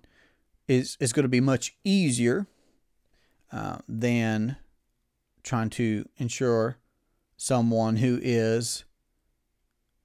is 0.67 0.97
is 0.99 1.13
going 1.13 1.23
to 1.23 1.29
be 1.29 1.41
much 1.41 1.75
easier 1.83 2.47
uh, 3.51 3.77
than 3.87 4.57
trying 5.43 5.69
to 5.69 6.05
insure 6.17 6.77
someone 7.37 7.97
who 7.97 8.19
is 8.21 8.83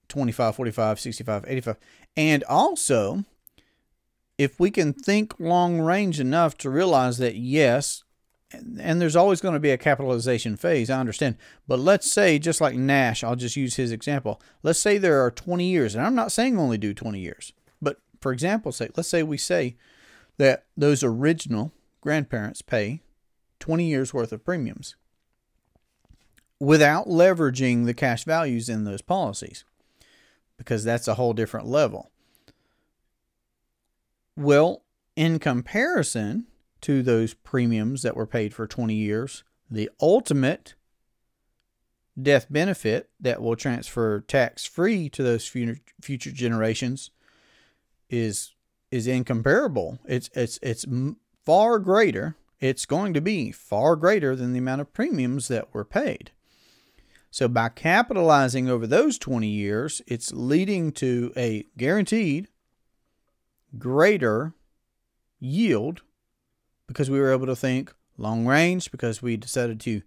25, 0.09 0.57
45, 0.57 1.01
65, 1.01 1.45
85. 1.47 1.77
And 2.17 2.45
also, 2.45 3.25
if 4.37 4.61
we 4.61 4.71
can 4.71 4.93
think 4.93 5.39
long 5.39 5.81
range 5.81 6.21
enough 6.21 6.59
to 6.59 6.71
realize 6.71 7.19
that, 7.19 7.37
yes, 7.37 8.05
and 8.53 9.01
there's 9.01 9.17
always 9.17 9.41
going 9.41 9.55
to 9.55 9.61
be 9.61 9.71
a 9.71 9.79
capitalization 9.79 10.57
phase, 10.57 10.91
I 10.91 10.99
understand. 10.99 11.37
But 11.69 11.79
let's 11.79 12.11
say, 12.11 12.39
just 12.39 12.61
like 12.61 12.75
Nash, 12.75 13.23
I'll 13.23 13.37
just 13.37 13.57
use 13.57 13.77
his 13.77 13.93
example. 13.93 14.41
Let's 14.63 14.81
say 14.81 14.99
there 14.99 15.25
are 15.25 15.31
20 15.31 15.65
years, 15.65 15.95
and 15.95 16.05
I'm 16.05 16.15
not 16.15 16.33
saying 16.33 16.59
only 16.59 16.79
do 16.79 16.93
20 16.93 17.21
years, 17.21 17.53
but 17.81 17.99
for 18.21 18.33
example's 18.33 18.77
sake, 18.77 18.93
let's 18.97 19.09
say 19.09 19.23
we 19.23 19.39
say 19.39 19.77
that 20.39 20.65
those 20.77 21.05
original 21.05 21.73
grandparents 22.01 22.63
pay 22.63 23.03
20 23.61 23.85
years 23.85 24.13
worth 24.13 24.33
of 24.33 24.45
premiums 24.45 24.97
without 26.59 27.07
leveraging 27.07 27.87
the 27.87 27.95
cash 27.95 28.25
values 28.25 28.69
in 28.69 28.85
those 28.85 29.03
policies 29.03 29.65
because 30.59 30.85
that's 30.85 31.09
a 31.09 31.15
whole 31.15 31.33
different 31.33 31.67
level. 31.67 32.11
Well, 34.37 34.83
in 35.17 35.39
comparison 35.39 36.47
to 36.83 37.03
those 37.03 37.35
premiums 37.35 38.03
that 38.03 38.17
were 38.17 38.27
paid 38.27 38.55
for 38.55 38.67
20 38.67 38.95
years, 38.95 39.45
the 39.71 39.91
ultimate 40.01 40.75
death 42.21 42.47
benefit 42.51 43.11
that 43.21 43.41
will 43.41 43.57
transfer 43.57 44.21
tax 44.21 44.65
free 44.65 45.09
to 45.09 45.23
those 45.23 45.47
future 45.47 46.33
generations 46.33 47.11
is 48.09 48.55
is 48.91 49.07
incomparable. 49.07 49.99
It's 50.07 50.29
it's 50.35 50.59
it's 50.63 50.85
far 51.45 51.79
greater. 51.79 52.37
It's 52.59 52.85
going 52.85 53.15
to 53.15 53.21
be 53.21 53.53
far 53.53 53.97
greater 53.97 54.37
than 54.37 54.53
the 54.53 54.59
amount 54.59 54.83
of 54.83 54.93
premiums 54.93 55.49
that 55.49 55.73
were 55.73 55.85
paid. 55.85 56.33
So 57.31 57.47
by 57.49 57.69
capitalizing 57.69 58.69
over 58.69 58.87
those 58.87 59.17
20 59.17 59.47
years, 59.47 60.03
it's 60.07 60.33
leading 60.33 60.91
to 60.93 61.33
a 61.37 61.65
guaranteed 61.79 62.49
greater 63.79 64.53
yield 65.39 66.03
because 66.91 67.09
we 67.09 67.21
were 67.21 67.33
able 67.33 67.47
to 67.47 67.55
think 67.55 67.95
long 68.19 68.45
range 68.45 68.91
because 68.91 69.23
we 69.23 69.37
decided 69.37 69.79
to 69.79 70.03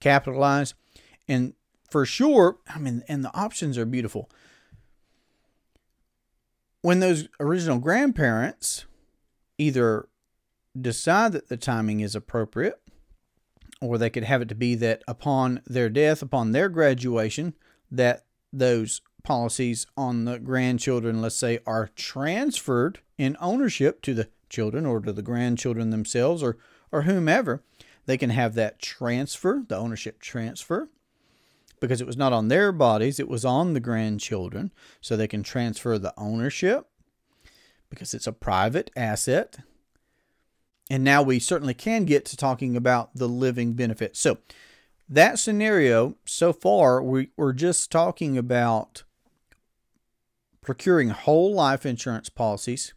capitalize. 0.00 0.74
And 1.26 1.54
for 1.90 2.04
sure 2.04 2.58
i 2.68 2.78
mean 2.80 3.04
and 3.08 3.24
the 3.24 3.34
options 3.34 3.78
are 3.78 3.86
beautiful. 3.86 4.30
When 6.82 7.00
those 7.00 7.26
original 7.40 7.78
grandparents 7.78 8.84
either 9.56 10.08
decide 10.78 11.32
that 11.32 11.48
the 11.48 11.56
timing 11.56 12.00
is 12.00 12.14
appropriate 12.14 12.78
or 13.80 13.96
they 13.96 14.10
could 14.10 14.24
have 14.24 14.42
it 14.42 14.48
to 14.50 14.54
be 14.54 14.74
that 14.74 15.02
upon 15.08 15.62
their 15.66 15.88
death, 15.88 16.20
upon 16.20 16.52
their 16.52 16.68
graduation, 16.68 17.54
that 17.90 18.26
those 18.52 19.00
policies 19.24 19.86
on 19.96 20.26
the 20.26 20.38
grandchildren, 20.38 21.22
let's 21.22 21.36
say, 21.36 21.60
are 21.66 21.88
transferred 21.96 23.00
in 23.16 23.38
ownership 23.40 24.02
to 24.02 24.12
the 24.12 24.28
children 24.48 24.86
or 24.86 25.00
to 25.00 25.12
the 25.12 25.22
grandchildren 25.22 25.90
themselves 25.90 26.42
or, 26.42 26.56
or 26.92 27.02
whomever. 27.02 27.62
They 28.06 28.16
can 28.16 28.30
have 28.30 28.54
that 28.54 28.80
transfer, 28.80 29.64
the 29.66 29.76
ownership 29.76 30.20
transfer, 30.20 30.88
because 31.80 32.00
it 32.00 32.06
was 32.06 32.16
not 32.16 32.32
on 32.32 32.48
their 32.48 32.72
bodies, 32.72 33.18
it 33.18 33.28
was 33.28 33.44
on 33.44 33.74
the 33.74 33.80
grandchildren. 33.80 34.72
So 35.00 35.16
they 35.16 35.28
can 35.28 35.42
transfer 35.42 35.98
the 35.98 36.14
ownership 36.16 36.86
because 37.90 38.14
it's 38.14 38.26
a 38.26 38.32
private 38.32 38.90
asset 38.96 39.58
and 40.88 41.02
now 41.02 41.22
we 41.22 41.38
certainly 41.38 41.74
can 41.74 42.04
get 42.04 42.24
to 42.26 42.36
talking 42.36 42.76
about 42.76 43.14
the 43.14 43.28
living 43.28 43.72
benefit. 43.72 44.16
So, 44.16 44.38
that 45.08 45.38
scenario, 45.38 46.16
so 46.24 46.52
far, 46.52 47.00
we, 47.00 47.30
we're 47.36 47.52
just 47.52 47.92
talking 47.92 48.36
about 48.36 49.04
procuring 50.60 51.10
whole 51.10 51.54
life 51.54 51.86
insurance 51.86 52.28
policies, 52.28 52.92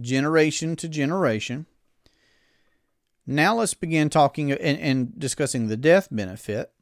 generation 0.00 0.76
to 0.76 0.88
generation. 0.88 1.66
Now, 3.26 3.56
let's 3.56 3.74
begin 3.74 4.10
talking 4.10 4.50
and, 4.50 4.78
and 4.78 5.18
discussing 5.18 5.68
the 5.68 5.76
death 5.76 6.08
benefit 6.10 6.72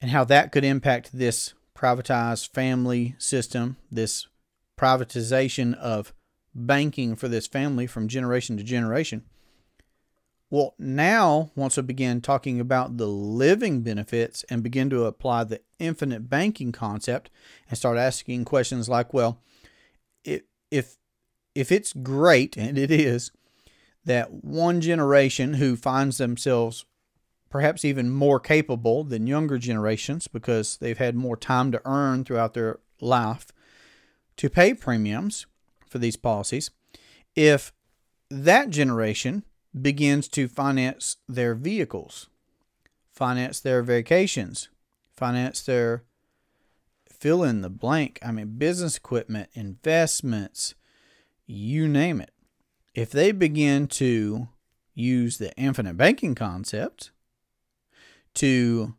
and 0.00 0.10
how 0.10 0.24
that 0.24 0.52
could 0.52 0.64
impact 0.64 1.10
this 1.12 1.54
privatized 1.76 2.52
family 2.52 3.14
system, 3.18 3.76
this 3.90 4.28
privatization 4.78 5.74
of 5.74 6.12
banking 6.54 7.16
for 7.16 7.28
this 7.28 7.46
family 7.46 7.86
from 7.86 8.08
generation 8.08 8.56
to 8.56 8.62
generation. 8.62 9.24
Well, 10.50 10.74
now, 10.78 11.52
once 11.54 11.78
I 11.78 11.82
begin 11.82 12.20
talking 12.20 12.58
about 12.58 12.96
the 12.96 13.06
living 13.06 13.82
benefits 13.82 14.44
and 14.50 14.64
begin 14.64 14.90
to 14.90 15.04
apply 15.04 15.44
the 15.44 15.60
infinite 15.78 16.28
banking 16.28 16.72
concept 16.72 17.30
and 17.68 17.78
start 17.78 17.98
asking 17.98 18.44
questions 18.46 18.88
like, 18.88 19.14
well, 19.14 19.40
if 20.24 20.42
if 20.70 20.96
if 21.54 21.72
it's 21.72 21.92
great 21.92 22.56
and 22.56 22.78
it 22.78 22.90
is 22.90 23.32
that 24.04 24.32
one 24.44 24.80
generation 24.80 25.54
who 25.54 25.76
finds 25.76 26.18
themselves 26.18 26.84
perhaps 27.50 27.84
even 27.84 28.08
more 28.08 28.40
capable 28.40 29.04
than 29.04 29.26
younger 29.26 29.58
generations 29.58 30.28
because 30.28 30.76
they've 30.76 30.98
had 30.98 31.16
more 31.16 31.36
time 31.36 31.72
to 31.72 31.82
earn 31.84 32.24
throughout 32.24 32.54
their 32.54 32.78
life 33.00 33.48
to 34.36 34.48
pay 34.48 34.72
premiums 34.72 35.46
for 35.86 35.98
these 35.98 36.16
policies, 36.16 36.70
if 37.34 37.72
that 38.30 38.70
generation 38.70 39.44
begins 39.78 40.28
to 40.28 40.48
finance 40.48 41.16
their 41.28 41.54
vehicles, 41.54 42.28
finance 43.10 43.60
their 43.60 43.82
vacations, 43.82 44.68
finance 45.12 45.62
their 45.62 46.04
fill 47.10 47.42
in 47.42 47.60
the 47.60 47.68
blank. 47.68 48.18
I 48.24 48.32
mean, 48.32 48.56
business 48.56 48.96
equipment, 48.96 49.50
investments, 49.52 50.74
you 51.50 51.88
name 51.88 52.20
it. 52.20 52.30
If 52.94 53.10
they 53.10 53.32
begin 53.32 53.86
to 53.88 54.48
use 54.94 55.38
the 55.38 55.52
infinite 55.56 55.96
banking 55.96 56.34
concept 56.34 57.10
to 58.34 58.94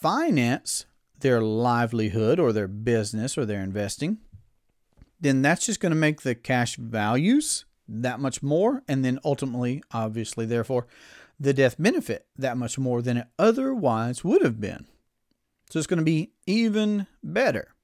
finance 0.00 0.86
their 1.20 1.40
livelihood 1.40 2.38
or 2.38 2.52
their 2.52 2.68
business 2.68 3.38
or 3.38 3.46
their 3.46 3.60
investing, 3.60 4.18
then 5.20 5.42
that's 5.42 5.66
just 5.66 5.80
going 5.80 5.90
to 5.90 5.96
make 5.96 6.22
the 6.22 6.34
cash 6.34 6.76
values 6.76 7.64
that 7.88 8.20
much 8.20 8.42
more, 8.42 8.82
and 8.88 9.04
then 9.04 9.18
ultimately, 9.24 9.82
obviously, 9.92 10.46
therefore, 10.46 10.86
the 11.38 11.52
death 11.52 11.76
benefit 11.78 12.26
that 12.36 12.56
much 12.56 12.78
more 12.78 13.02
than 13.02 13.16
it 13.18 13.26
otherwise 13.38 14.24
would 14.24 14.42
have 14.42 14.60
been. 14.60 14.86
So 15.70 15.78
it's 15.78 15.86
going 15.86 15.98
to 15.98 16.04
be 16.04 16.32
even 16.46 17.06
better. 17.22 17.74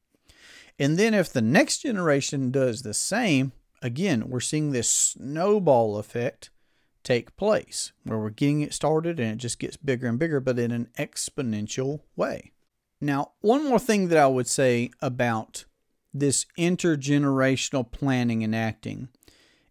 And 0.78 0.98
then 0.98 1.12
if 1.12 1.32
the 1.32 1.42
next 1.42 1.78
generation 1.78 2.50
does 2.50 2.82
the 2.82 2.94
same, 2.94 3.52
again, 3.82 4.28
we're 4.28 4.40
seeing 4.40 4.70
this 4.70 4.88
snowball 4.88 5.96
effect 5.98 6.50
take 7.02 7.36
place 7.36 7.92
where 8.04 8.18
we're 8.18 8.30
getting 8.30 8.60
it 8.60 8.74
started 8.74 9.18
and 9.18 9.32
it 9.32 9.38
just 9.38 9.58
gets 9.58 9.76
bigger 9.76 10.06
and 10.06 10.18
bigger, 10.18 10.40
but 10.40 10.58
in 10.58 10.70
an 10.70 10.88
exponential 10.98 12.00
way. 12.14 12.52
Now, 13.00 13.32
one 13.40 13.66
more 13.66 13.78
thing 13.78 14.08
that 14.08 14.18
I 14.18 14.26
would 14.26 14.46
say 14.46 14.90
about 15.00 15.64
this 16.12 16.46
intergenerational 16.58 17.90
planning 17.90 18.44
and 18.44 18.54
acting 18.54 19.08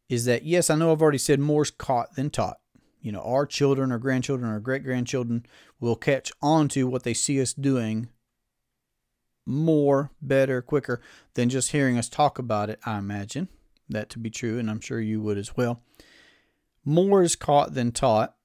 is 0.08 0.26
that 0.26 0.43
yes, 0.43 0.69
I 0.69 0.76
know 0.76 0.91
I've 0.91 1.02
already 1.02 1.19
said 1.19 1.39
more's 1.39 1.69
caught 1.69 2.15
than 2.15 2.30
taught. 2.32 2.58
You 3.02 3.12
know, 3.12 3.22
our 3.22 3.45
children 3.45 3.91
or 3.91 4.00
grandchildren 4.00 4.52
or 4.52 4.60
great 4.60 4.84
grandchildren 4.84 5.45
will 5.80 5.95
catch 5.95 6.32
on 6.41 6.67
to 6.69 6.88
what 6.88 7.04
they 7.04 7.13
see 7.13 7.41
us 7.41 7.54
doing 7.54 8.10
more, 9.45 10.12
better, 10.22 10.62
quicker 10.62 11.02
than 11.34 11.50
just 11.50 11.72
hearing 11.72 11.98
us 11.98 12.10
talk 12.10 12.38
about 12.38 12.69
it, 12.69 12.80
I 12.86 12.98
imagine 12.98 13.48
that 13.89 14.10
to 14.12 14.19
be 14.19 14.30
true, 14.30 14.60
and 14.60 14.69
I'm 14.69 14.80
sure 14.80 14.99
you 14.99 15.21
would 15.21 15.38
as 15.38 15.56
well. 15.56 15.82
More 16.86 17.21
is 17.23 17.36
caught 17.36 17.73
than 17.73 17.91
taught. 17.91 18.36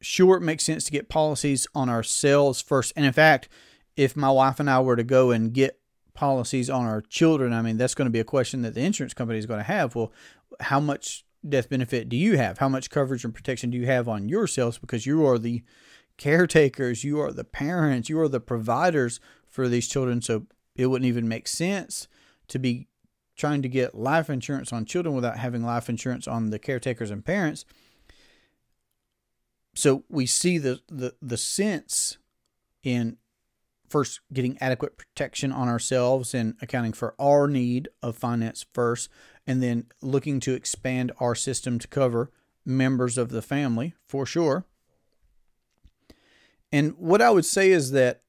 Sure, 0.00 0.36
it 0.36 0.42
makes 0.42 0.64
sense 0.64 0.84
to 0.84 0.92
get 0.92 1.08
policies 1.08 1.66
on 1.74 1.88
ourselves 1.88 2.60
first. 2.60 2.92
And 2.96 3.06
in 3.06 3.12
fact, 3.12 3.48
if 3.96 4.16
my 4.16 4.30
wife 4.30 4.60
and 4.60 4.68
I 4.68 4.80
were 4.80 4.96
to 4.96 5.04
go 5.04 5.30
and 5.30 5.52
get 5.52 5.78
policies 6.14 6.68
on 6.68 6.84
our 6.84 7.00
children, 7.00 7.52
I 7.52 7.62
mean, 7.62 7.76
that's 7.76 7.94
going 7.94 8.06
to 8.06 8.10
be 8.10 8.20
a 8.20 8.24
question 8.24 8.62
that 8.62 8.74
the 8.74 8.82
insurance 8.82 9.14
company 9.14 9.38
is 9.38 9.46
going 9.46 9.60
to 9.60 9.64
have. 9.64 9.94
Well, 9.94 10.12
how 10.60 10.80
much 10.80 11.24
death 11.48 11.68
benefit 11.68 12.08
do 12.08 12.16
you 12.16 12.36
have? 12.36 12.58
How 12.58 12.68
much 12.68 12.90
coverage 12.90 13.24
and 13.24 13.34
protection 13.34 13.70
do 13.70 13.78
you 13.78 13.86
have 13.86 14.08
on 14.08 14.28
yourselves? 14.28 14.78
Because 14.78 15.06
you 15.06 15.26
are 15.26 15.38
the 15.38 15.62
caretakers, 16.18 17.04
you 17.04 17.20
are 17.20 17.32
the 17.32 17.44
parents, 17.44 18.08
you 18.08 18.20
are 18.20 18.28
the 18.28 18.40
providers 18.40 19.20
for 19.46 19.68
these 19.68 19.88
children. 19.88 20.20
So 20.22 20.46
it 20.76 20.86
wouldn't 20.86 21.08
even 21.08 21.28
make 21.28 21.48
sense 21.48 22.08
to 22.48 22.58
be 22.58 22.88
trying 23.36 23.62
to 23.62 23.68
get 23.68 23.94
life 23.94 24.28
insurance 24.30 24.72
on 24.72 24.84
children 24.84 25.14
without 25.14 25.38
having 25.38 25.64
life 25.64 25.88
insurance 25.88 26.28
on 26.28 26.50
the 26.50 26.58
caretakers 26.58 27.10
and 27.10 27.24
parents. 27.24 27.64
So 29.74 30.04
we 30.08 30.26
see 30.26 30.58
the 30.58 30.80
the, 30.88 31.14
the 31.22 31.36
sense 31.36 32.18
in 32.82 33.16
first 33.88 34.20
getting 34.32 34.56
adequate 34.60 34.96
protection 34.96 35.52
on 35.52 35.68
ourselves 35.68 36.34
and 36.34 36.54
accounting 36.62 36.94
for 36.94 37.14
our 37.18 37.46
need 37.46 37.88
of 38.02 38.16
finance 38.16 38.64
first, 38.72 39.10
and 39.46 39.62
then 39.62 39.86
looking 40.00 40.40
to 40.40 40.54
expand 40.54 41.12
our 41.20 41.34
system 41.34 41.78
to 41.78 41.88
cover 41.88 42.30
members 42.64 43.18
of 43.18 43.28
the 43.30 43.42
family 43.42 43.94
for 44.08 44.24
sure. 44.24 44.64
And 46.70 46.94
what 46.96 47.20
I 47.20 47.30
would 47.30 47.44
say 47.44 47.70
is 47.70 47.90
that 47.90 48.22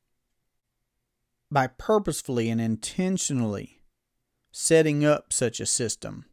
by 1.49 1.67
purposefully 1.67 2.49
and 2.49 2.59
intentionally 2.59 3.82
setting 4.53 5.03
up 5.03 5.33
such 5.33 5.59
a 5.59 5.65
system, 5.65 6.25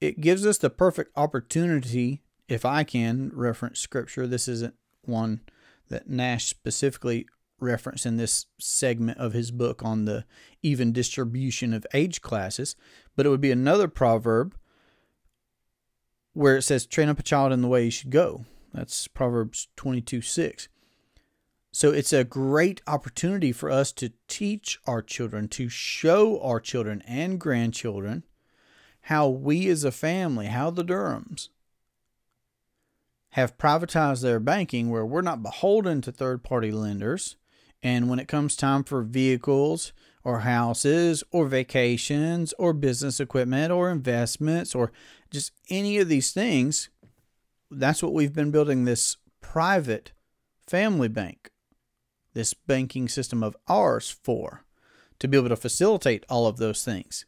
it 0.00 0.20
gives 0.20 0.46
us 0.46 0.58
the 0.58 0.70
perfect 0.70 1.10
opportunity, 1.16 2.22
if 2.46 2.64
I 2.64 2.84
can 2.84 3.32
reference 3.34 3.80
scripture. 3.80 4.26
This 4.26 4.46
isn't 4.46 4.74
one 5.02 5.40
that 5.88 6.08
Nash 6.08 6.46
specifically 6.46 7.26
reference 7.58 8.06
in 8.06 8.16
this 8.16 8.46
segment 8.60 9.18
of 9.18 9.32
his 9.32 9.50
book 9.50 9.82
on 9.82 10.04
the 10.04 10.24
even 10.62 10.92
distribution 10.92 11.72
of 11.74 11.86
age 11.92 12.20
classes, 12.20 12.76
but 13.16 13.26
it 13.26 13.30
would 13.30 13.40
be 13.40 13.50
another 13.50 13.88
proverb 13.88 14.54
where 16.34 16.56
it 16.58 16.62
says, 16.62 16.86
train 16.86 17.08
up 17.08 17.18
a 17.18 17.24
child 17.24 17.50
in 17.50 17.62
the 17.62 17.68
way 17.68 17.84
he 17.84 17.90
should 17.90 18.10
go. 18.10 18.44
That's 18.72 19.08
Proverbs 19.08 19.68
22 19.74 20.20
6. 20.20 20.68
So 21.70 21.92
it's 21.92 22.12
a 22.12 22.24
great 22.24 22.80
opportunity 22.86 23.52
for 23.52 23.70
us 23.70 23.92
to 23.92 24.12
teach 24.26 24.80
our 24.86 25.02
children, 25.02 25.48
to 25.48 25.68
show 25.68 26.40
our 26.40 26.60
children 26.60 27.02
and 27.06 27.38
grandchildren 27.38 28.24
how 29.02 29.28
we 29.28 29.68
as 29.68 29.84
a 29.84 29.92
family, 29.92 30.46
how 30.46 30.70
the 30.70 30.84
Durhams, 30.84 31.48
have 33.30 33.58
privatized 33.58 34.22
their 34.22 34.40
banking 34.40 34.90
where 34.90 35.06
we're 35.06 35.20
not 35.22 35.42
beholden 35.42 36.00
to 36.02 36.12
third 36.12 36.42
party 36.42 36.70
lenders. 36.70 37.36
And 37.82 38.08
when 38.08 38.18
it 38.18 38.28
comes 38.28 38.56
time 38.56 38.82
for 38.82 39.02
vehicles 39.02 39.92
or 40.24 40.40
houses 40.40 41.22
or 41.30 41.46
vacations 41.46 42.52
or 42.58 42.72
business 42.72 43.20
equipment 43.20 43.70
or 43.70 43.90
investments 43.90 44.74
or 44.74 44.90
just 45.30 45.52
any 45.70 45.98
of 45.98 46.08
these 46.08 46.32
things, 46.32 46.88
that's 47.70 48.02
what 48.02 48.14
we've 48.14 48.32
been 48.32 48.50
building 48.50 48.84
this 48.84 49.16
private 49.40 50.12
family 50.66 51.08
bank, 51.08 51.50
this 52.38 52.54
banking 52.54 53.08
system 53.08 53.42
of 53.42 53.56
ours 53.66 54.08
for? 54.10 54.64
To 55.18 55.26
be 55.26 55.36
able 55.36 55.48
to 55.48 55.56
facilitate 55.56 56.24
all 56.28 56.46
of 56.46 56.58
those 56.58 56.84
things. 56.84 57.26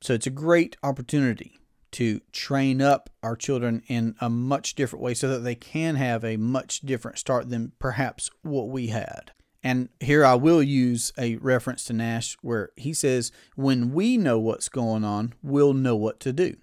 So 0.00 0.14
it's 0.14 0.26
a 0.26 0.30
great 0.30 0.78
opportunity 0.82 1.58
to 1.90 2.20
train 2.32 2.80
up 2.80 3.10
our 3.22 3.36
children 3.36 3.82
in 3.88 4.14
a 4.18 4.30
much 4.30 4.74
different 4.74 5.02
way 5.02 5.12
so 5.12 5.28
that 5.28 5.40
they 5.40 5.54
can 5.54 5.96
have 5.96 6.24
a 6.24 6.38
much 6.38 6.80
different 6.80 7.18
start 7.18 7.50
than 7.50 7.72
perhaps 7.78 8.30
what 8.40 8.68
we 8.68 8.86
had. 8.86 9.32
And 9.62 9.90
here 10.00 10.24
I 10.24 10.34
will 10.34 10.62
use 10.62 11.12
a 11.18 11.36
reference 11.36 11.84
to 11.84 11.92
Nash 11.92 12.38
where 12.40 12.70
he 12.76 12.94
says, 12.94 13.30
when 13.54 13.92
we 13.92 14.16
know 14.16 14.38
what's 14.38 14.70
going 14.70 15.04
on, 15.04 15.34
we'll 15.42 15.74
know 15.74 15.96
what 15.96 16.20
to 16.20 16.32
do. 16.32 16.56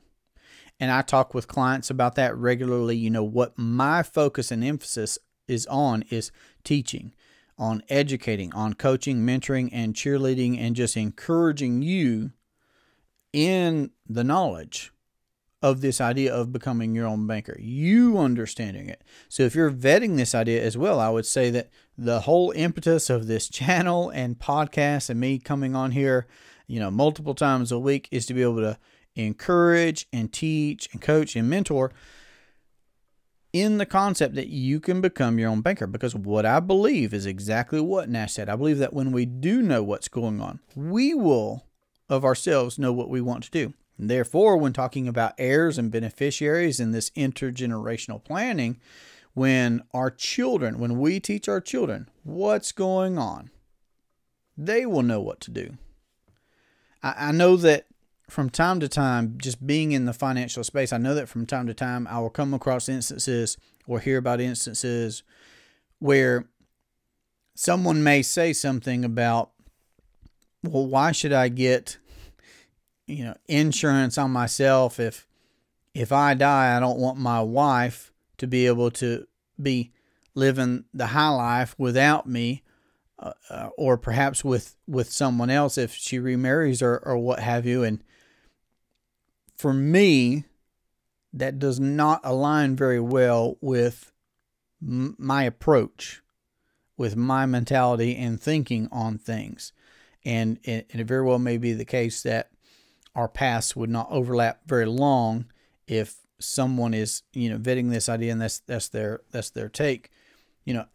And 0.80 0.92
I 0.92 1.04
talk 1.04 1.34
with 1.34 1.48
clients 1.48 1.90
about 1.90 2.16
that 2.16 2.36
regularly. 2.36 2.96
You 2.96 3.10
know, 3.10 3.24
what 3.24 3.58
my 3.58 4.02
focus 4.02 4.52
and 4.52 4.64
emphasis 4.64 5.20
is 5.48 5.66
on 5.68 6.04
is 6.10 6.32
teaching, 6.64 7.14
on 7.58 7.84
educating, 7.90 8.54
on 8.54 8.74
coaching, 8.74 9.26
mentoring, 9.26 9.70
and 9.72 9.94
cheerleading, 9.94 10.60
and 10.60 10.76
just 10.76 10.98
encouraging 10.98 11.82
you 11.82 12.32
in 13.34 13.92
the 14.08 14.24
knowledge 14.24 14.92
of 15.62 15.82
this 15.82 16.00
idea 16.00 16.34
of 16.34 16.52
becoming 16.52 16.94
your 16.94 17.08
own 17.08 17.26
banker, 17.26 17.58
you 17.60 18.20
understanding 18.20 18.88
it. 18.88 19.04
So, 19.30 19.44
if 19.44 19.56
you're 19.56 19.72
vetting 19.72 20.16
this 20.16 20.36
idea 20.36 20.62
as 20.64 20.78
well, 20.78 21.00
I 21.00 21.10
would 21.10 21.26
say 21.26 21.50
that 21.50 21.70
the 21.98 22.22
whole 22.22 22.52
impetus 22.52 23.10
of 23.10 23.28
this 23.28 23.50
channel 23.60 24.10
and 24.10 24.38
podcast 24.38 25.10
and 25.10 25.20
me 25.20 25.40
coming 25.40 25.76
on 25.76 25.92
here, 25.92 26.28
you 26.68 26.80
know, 26.80 26.92
multiple 26.92 27.34
times 27.34 27.72
a 27.72 27.80
week 27.80 28.08
is 28.12 28.26
to 28.28 28.34
be 28.34 28.44
able 28.44 28.58
to 28.58 28.78
encourage 29.16 30.08
and 30.14 30.32
teach 30.32 30.90
and 30.92 31.02
coach 31.02 31.36
and 31.36 31.50
mentor 31.50 31.92
in 33.56 33.78
the 33.78 33.86
concept 33.86 34.36
that 34.36 34.50
you 34.50 34.82
can 34.82 35.00
become 35.00 35.40
your 35.40 35.50
own 35.50 35.62
banker. 35.62 35.88
Because 35.88 36.14
what 36.14 36.46
I 36.46 36.60
believe 36.60 37.14
is 37.14 37.26
exactly 37.26 37.80
what 37.80 38.10
Nash 38.10 38.34
said. 38.34 38.50
I 38.50 38.58
believe 38.58 38.80
that 38.80 38.92
when 38.92 39.14
we 39.14 39.26
do 39.26 39.62
know 39.62 39.82
what's 39.82 40.10
going 40.10 40.42
on, 40.42 40.60
we 40.76 41.14
will 41.14 41.66
of 42.10 42.26
ourselves 42.26 42.78
know 42.78 42.92
what 42.92 43.10
we 43.10 43.22
want 43.22 43.46
to 43.46 43.52
do. 43.52 43.74
And 43.98 44.10
therefore, 44.10 44.58
when 44.58 44.74
talking 44.74 45.08
about 45.08 45.36
heirs 45.38 45.78
and 45.78 45.90
beneficiaries 45.90 46.82
in 46.82 46.92
this 46.92 47.12
intergenerational 47.12 48.22
planning, 48.22 48.78
when 49.34 49.84
our 49.94 50.12
children, 50.12 50.78
when 50.78 51.00
we 51.00 51.22
teach 51.22 51.48
our 51.48 51.62
children 51.62 52.10
what's 52.24 52.74
going 52.74 53.18
on, 53.18 53.52
they 54.58 54.86
will 54.86 55.02
know 55.02 55.22
what 55.22 55.40
to 55.40 55.52
do. 55.52 55.78
I, 57.02 57.30
I 57.30 57.32
know 57.32 57.56
that 57.56 57.86
from 58.30 58.50
time 58.50 58.80
to 58.80 58.88
time, 58.88 59.36
just 59.38 59.66
being 59.66 59.92
in 59.92 60.06
the 60.06 60.14
financial 60.14 60.64
space, 60.64 60.92
I 60.92 60.98
know 60.98 61.14
that 61.16 61.30
from 61.30 61.46
time 61.46 61.68
to 61.68 61.74
time 61.74 62.08
I 62.08 62.20
will 62.20 62.30
come 62.30 62.54
across 62.54 62.90
instances 62.90 63.58
or 63.88 64.00
hear 64.00 64.18
about 64.18 64.42
instances 64.42 65.24
where 66.00 66.46
someone 67.54 68.04
may 68.04 68.22
say 68.22 68.52
something 68.54 69.06
about, 69.06 69.52
well, 70.64 70.86
why 70.86 71.12
should 71.12 71.34
I 71.34 71.50
get 71.50 71.98
you 73.08 73.24
know 73.24 73.36
insurance 73.48 74.18
on 74.18 74.32
myself 74.32 75.00
if 75.00 75.28
if 75.94 76.12
I 76.12 76.34
die 76.34 76.76
I 76.76 76.80
don't 76.80 76.98
want 76.98 77.20
my 77.20 77.40
wife 77.40 78.12
to 78.40 78.48
be 78.48 78.66
able 78.66 78.90
to 78.92 79.28
be 79.62 79.92
living 80.34 80.86
the 80.92 81.08
high 81.08 81.30
life 81.30 81.76
without 81.78 82.28
me 82.28 82.64
uh, 83.18 83.32
uh, 83.50 83.70
or 83.78 83.98
perhaps 83.98 84.44
with 84.44 84.76
with 84.88 85.12
someone 85.12 85.50
else 85.50 85.78
if 85.78 85.94
she 85.94 86.20
remarries 86.20 86.82
or 86.82 86.98
or 86.98 87.18
what 87.18 87.40
have 87.40 87.66
you? 87.66 87.84
And 87.84 88.04
for 89.58 89.74
me 89.74 90.46
that 91.34 91.60
does 91.60 91.80
not 91.80 92.22
align 92.24 92.76
very 92.76 93.00
well 93.00 93.58
with 93.62 94.12
m- 94.82 95.16
my 95.18 95.44
approach 95.44 96.22
with 96.98 97.16
my 97.16 97.46
mentality 97.46 98.16
and 98.16 98.40
thinking 98.40 98.88
on 98.92 99.18
things. 99.18 99.74
And 100.24 100.60
it, 100.64 100.88
and 100.92 101.02
it 101.02 101.08
very 101.08 101.24
well 101.24 101.40
may 101.40 101.58
be 101.58 101.74
the 101.74 101.86
case 101.86 102.24
that 102.24 102.52
our 103.14 103.28
paths 103.28 103.76
would 103.76 103.90
not 103.90 104.08
overlap 104.10 104.62
very 104.66 104.86
long 104.86 105.46
if 105.88 106.16
someone 106.40 106.94
is 106.94 107.24
you 107.32 107.50
know 107.50 107.58
vetting 107.58 107.90
this 107.92 108.10
idea 108.10 108.32
and 108.32 108.42
that's 108.42 108.60
that's 108.60 108.90
their 108.90 109.22
that's 109.32 109.50
their 109.52 109.70
take. 109.70 110.10
You 110.66 110.74
know 110.74 110.86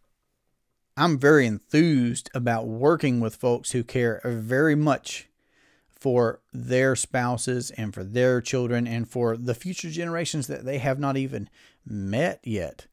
i'm 0.97 1.19
very 1.19 1.47
enthused 1.47 2.29
about 2.35 2.67
working 2.67 3.21
with 3.21 3.37
folks 3.37 3.71
who 3.71 3.83
care 3.85 4.21
very 4.25 4.75
much 4.75 5.30
for 6.01 6.41
their 6.53 6.97
spouses 6.97 7.71
and 7.73 7.93
for 7.93 8.03
their 8.03 8.41
children 8.41 8.87
and 8.87 9.09
for 9.09 9.37
the 9.37 9.55
future 9.55 9.91
generations 9.91 10.47
that 10.47 10.65
they 10.65 10.79
have 10.79 10.99
not 10.99 11.17
even 11.17 11.49
met 11.87 12.41
yet. 12.43 12.87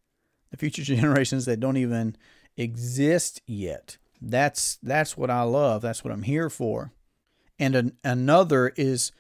The 0.51 0.57
future 0.57 0.83
generations 0.95 1.45
that 1.45 1.59
don't 1.59 1.77
even 1.77 2.15
exist 2.57 3.41
yet. 3.45 3.97
That's 4.21 4.77
that's 4.81 5.15
what 5.15 5.29
i 5.29 5.43
love. 5.43 5.81
That's 5.81 6.03
what 6.03 6.11
i'm 6.11 6.23
here 6.23 6.49
for. 6.49 6.91
And 7.59 7.75
an, 7.75 7.97
another 8.03 8.73
is 8.75 9.11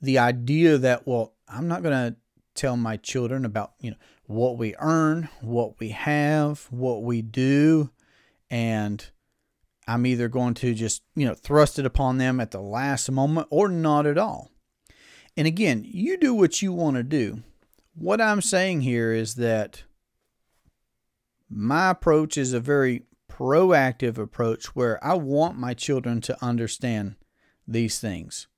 the 0.00 0.18
idea 0.18 0.78
that, 0.78 1.06
well, 1.06 1.34
I'm 1.48 1.68
not 1.68 1.82
going 1.82 2.12
to 2.12 2.16
tell 2.54 2.76
my 2.76 2.96
children 2.96 3.44
about, 3.44 3.72
you 3.80 3.92
know, 3.92 3.96
what 4.26 4.58
we 4.58 4.74
earn, 4.78 5.28
what 5.40 5.78
we 5.78 5.90
have, 5.90 6.66
what 6.70 7.02
we 7.02 7.22
do, 7.22 7.90
and 8.50 9.08
I'm 9.86 10.06
either 10.06 10.28
going 10.28 10.54
to 10.54 10.74
just, 10.74 11.02
you 11.14 11.26
know, 11.26 11.34
thrust 11.34 11.78
it 11.78 11.86
upon 11.86 12.18
them 12.18 12.40
at 12.40 12.50
the 12.50 12.60
last 12.60 13.10
moment 13.10 13.46
or 13.50 13.68
not 13.68 14.06
at 14.06 14.18
all. 14.18 14.50
And 15.36 15.46
again, 15.46 15.84
you 15.86 16.16
do 16.16 16.34
what 16.34 16.62
you 16.62 16.72
want 16.72 16.96
to 16.96 17.02
do. 17.02 17.42
What 17.94 18.20
I'm 18.20 18.40
saying 18.40 18.80
here 18.80 19.12
is 19.12 19.36
that 19.36 19.84
my 21.48 21.90
approach 21.90 22.36
is 22.36 22.52
a 22.52 22.60
very 22.60 23.04
proactive 23.30 24.18
approach 24.18 24.74
where 24.74 25.02
I 25.04 25.14
want 25.14 25.58
my 25.58 25.74
children 25.74 26.20
to 26.22 26.44
understand 26.44 27.16
these 27.68 28.00
things. 28.00 28.48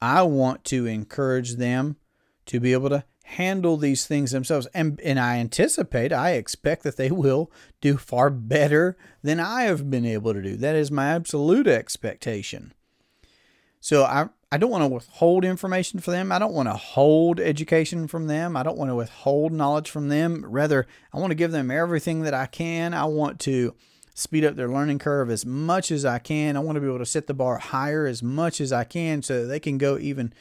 I 0.00 0.22
want 0.22 0.64
to 0.64 0.86
encourage 0.86 1.56
them 1.56 1.96
to 2.46 2.60
be 2.60 2.72
able 2.72 2.90
to 2.90 3.04
handle 3.26 3.76
these 3.76 4.06
things 4.06 4.30
themselves. 4.30 4.68
And, 4.72 5.00
and 5.00 5.18
I 5.18 5.38
anticipate, 5.38 6.12
I 6.12 6.32
expect 6.32 6.84
that 6.84 6.96
they 6.96 7.10
will 7.10 7.50
do 7.80 7.96
far 7.96 8.30
better 8.30 8.96
than 9.22 9.40
I 9.40 9.62
have 9.62 9.90
been 9.90 10.06
able 10.06 10.32
to 10.32 10.40
do. 10.40 10.56
That 10.56 10.76
is 10.76 10.90
my 10.92 11.08
absolute 11.08 11.66
expectation. 11.66 12.72
So 13.80 14.04
I, 14.04 14.28
I 14.52 14.58
don't 14.58 14.70
want 14.70 14.82
to 14.82 14.88
withhold 14.88 15.44
information 15.44 15.98
from 15.98 16.12
them. 16.12 16.30
I 16.30 16.38
don't 16.38 16.54
want 16.54 16.68
to 16.68 16.74
hold 16.74 17.40
education 17.40 18.06
from 18.06 18.28
them. 18.28 18.56
I 18.56 18.62
don't 18.62 18.78
want 18.78 18.90
to 18.90 18.94
withhold 18.94 19.52
knowledge 19.52 19.90
from 19.90 20.08
them. 20.08 20.46
Rather, 20.46 20.86
I 21.12 21.18
want 21.18 21.32
to 21.32 21.36
give 21.36 21.50
them 21.50 21.70
everything 21.70 22.22
that 22.22 22.34
I 22.34 22.46
can. 22.46 22.94
I 22.94 23.06
want 23.06 23.40
to 23.40 23.74
speed 24.14 24.44
up 24.44 24.54
their 24.54 24.68
learning 24.68 25.00
curve 25.00 25.30
as 25.30 25.44
much 25.44 25.90
as 25.90 26.04
I 26.04 26.20
can. 26.20 26.56
I 26.56 26.60
want 26.60 26.76
to 26.76 26.80
be 26.80 26.86
able 26.86 27.00
to 27.00 27.06
set 27.06 27.26
the 27.26 27.34
bar 27.34 27.58
higher 27.58 28.06
as 28.06 28.22
much 28.22 28.60
as 28.60 28.72
I 28.72 28.84
can 28.84 29.22
so 29.22 29.46
they 29.46 29.60
can 29.60 29.78
go 29.78 29.98
even 29.98 30.32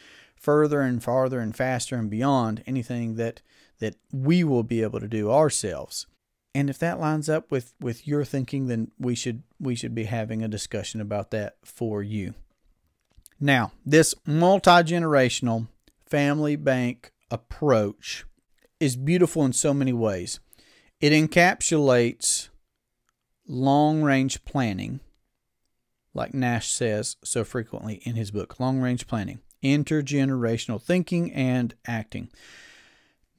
further 0.46 0.82
and 0.82 1.04
farther 1.04 1.40
and 1.40 1.56
faster 1.56 1.96
and 1.96 2.08
beyond 2.10 2.64
anything 2.68 3.16
that 3.16 3.42
that 3.80 3.96
we 4.14 4.44
will 4.44 4.64
be 4.64 4.84
able 4.84 5.00
to 5.00 5.08
do 5.08 5.32
ourselves. 5.32 6.06
And 6.54 6.70
if 6.70 6.78
that 6.80 7.00
lines 7.00 7.28
up 7.28 7.52
with 7.52 7.74
with 7.82 8.08
your 8.08 8.24
thinking, 8.24 8.68
then 8.68 8.92
we 9.00 9.16
should 9.16 9.42
we 9.60 9.74
should 9.76 9.96
be 9.96 10.04
having 10.04 10.44
a 10.44 10.48
discussion 10.48 11.02
about 11.02 11.32
that 11.32 11.58
for 11.64 12.04
you. 12.04 12.36
Now, 13.40 13.72
this 13.86 14.14
multi-generational 14.26 15.68
family 16.06 16.56
bank 16.56 17.12
approach 17.32 18.24
is 18.80 18.96
beautiful 18.96 19.44
in 19.44 19.54
so 19.54 19.74
many 19.74 19.94
ways. 19.94 20.40
It 21.02 21.12
encapsulates 21.12 22.50
long 23.48 24.04
range 24.04 24.46
planning, 24.46 25.00
like 26.14 26.34
Nash 26.34 26.72
says 26.72 27.18
so 27.24 27.44
frequently 27.44 27.96
in 28.04 28.16
his 28.16 28.32
book, 28.32 28.60
Long 28.60 28.80
Range 28.80 29.06
Planning, 29.06 29.40
Intergenerational 29.66 30.82
Thinking 30.82 31.34
and 31.34 31.74
Acting. 31.88 32.30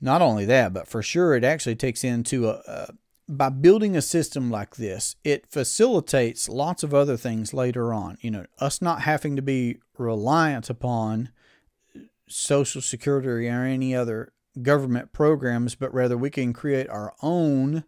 Not 0.01 0.21
only 0.21 0.45
that, 0.45 0.73
but 0.73 0.89
for 0.89 1.03
sure, 1.03 1.35
it 1.35 1.45
actually 1.45 1.77
takes 1.77 2.05
into 2.05 2.49
a, 2.49 2.61
a 2.67 2.89
by 3.29 3.49
building 3.49 3.97
a 3.97 4.03
system 4.03 4.51
like 4.51 4.77
this, 4.77 5.17
it 5.25 5.51
facilitates 5.51 6.49
lots 6.49 6.83
of 6.83 6.95
other 6.95 7.17
things 7.17 7.53
later 7.53 7.93
on. 7.93 8.19
You 8.21 8.31
know, 8.31 8.47
us 8.61 8.81
not 8.81 9.03
having 9.03 9.35
to 9.37 9.43
be 9.43 9.79
reliant 9.99 10.71
upon 10.71 11.31
Social 12.29 12.81
Security 12.81 13.49
or 13.49 13.65
any 13.65 13.95
other 13.95 14.33
government 14.63 15.13
programs, 15.13 15.75
but 15.75 15.93
rather 15.93 16.17
we 16.17 16.31
can 16.31 16.53
create 16.53 16.89
our 16.89 17.15
own 17.23 17.85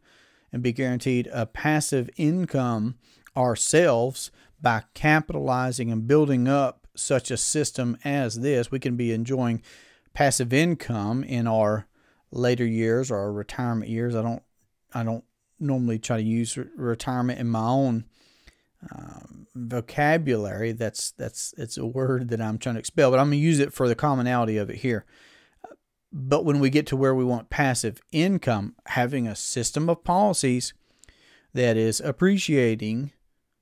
and 0.53 0.63
be 0.63 0.73
guaranteed 0.73 1.29
a 1.33 1.47
passive 1.47 2.11
income 2.17 2.97
ourselves 3.37 4.31
by 4.61 4.83
capitalizing 4.95 5.93
and 5.93 6.09
building 6.09 6.49
up 6.49 6.78
such 6.99 7.31
a 7.31 7.37
system 7.37 7.97
as 8.05 8.41
this. 8.41 8.71
We 8.71 8.79
can 8.79 8.97
be 8.97 9.13
enjoying 9.13 9.63
passive 10.15 10.53
income 10.53 11.23
in 11.23 11.47
our 11.47 11.87
later 12.31 12.67
years 12.67 13.11
or 13.11 13.19
our 13.19 13.33
retirement 13.33 13.91
years. 13.91 14.15
I 14.15 14.23
don't 14.23 14.43
I 14.93 15.03
don't 15.03 15.25
normally 15.61 15.99
try 15.99 16.17
to 16.17 16.23
use 16.23 16.57
re- 16.57 16.67
retirement 16.77 17.39
in 17.39 17.49
my 17.49 17.67
own 17.67 18.05
um, 18.93 19.47
vocabulary. 19.55 20.73
That's 20.73 21.13
that's 21.13 21.55
it's 21.57 21.77
a 21.77 21.87
word 21.87 22.29
that 22.29 22.41
I'm 22.41 22.59
trying 22.59 22.77
to 22.77 22.81
expel, 22.81 23.11
but 23.11 23.19
I'm 23.19 23.27
gonna 23.27 23.37
use 23.37 23.59
it 23.59 23.73
for 23.73 23.89
the 23.89 23.95
commonality 23.95 24.57
of 24.57 24.71
it 24.71 24.77
here. 24.77 25.05
But 26.13 26.45
when 26.45 26.59
we 26.59 26.71
get 26.71 26.87
to 26.89 26.97
where 26.97 27.15
we 27.15 27.25
want 27.25 27.51
passive 27.51 28.01
income, 28.13 28.75
having 28.87 29.27
a 29.27 29.37
system 29.37 29.91
of 29.91 30.05
policies 30.05 30.73
that 31.53 31.77
is 31.77 32.01
appreciating, 32.01 33.13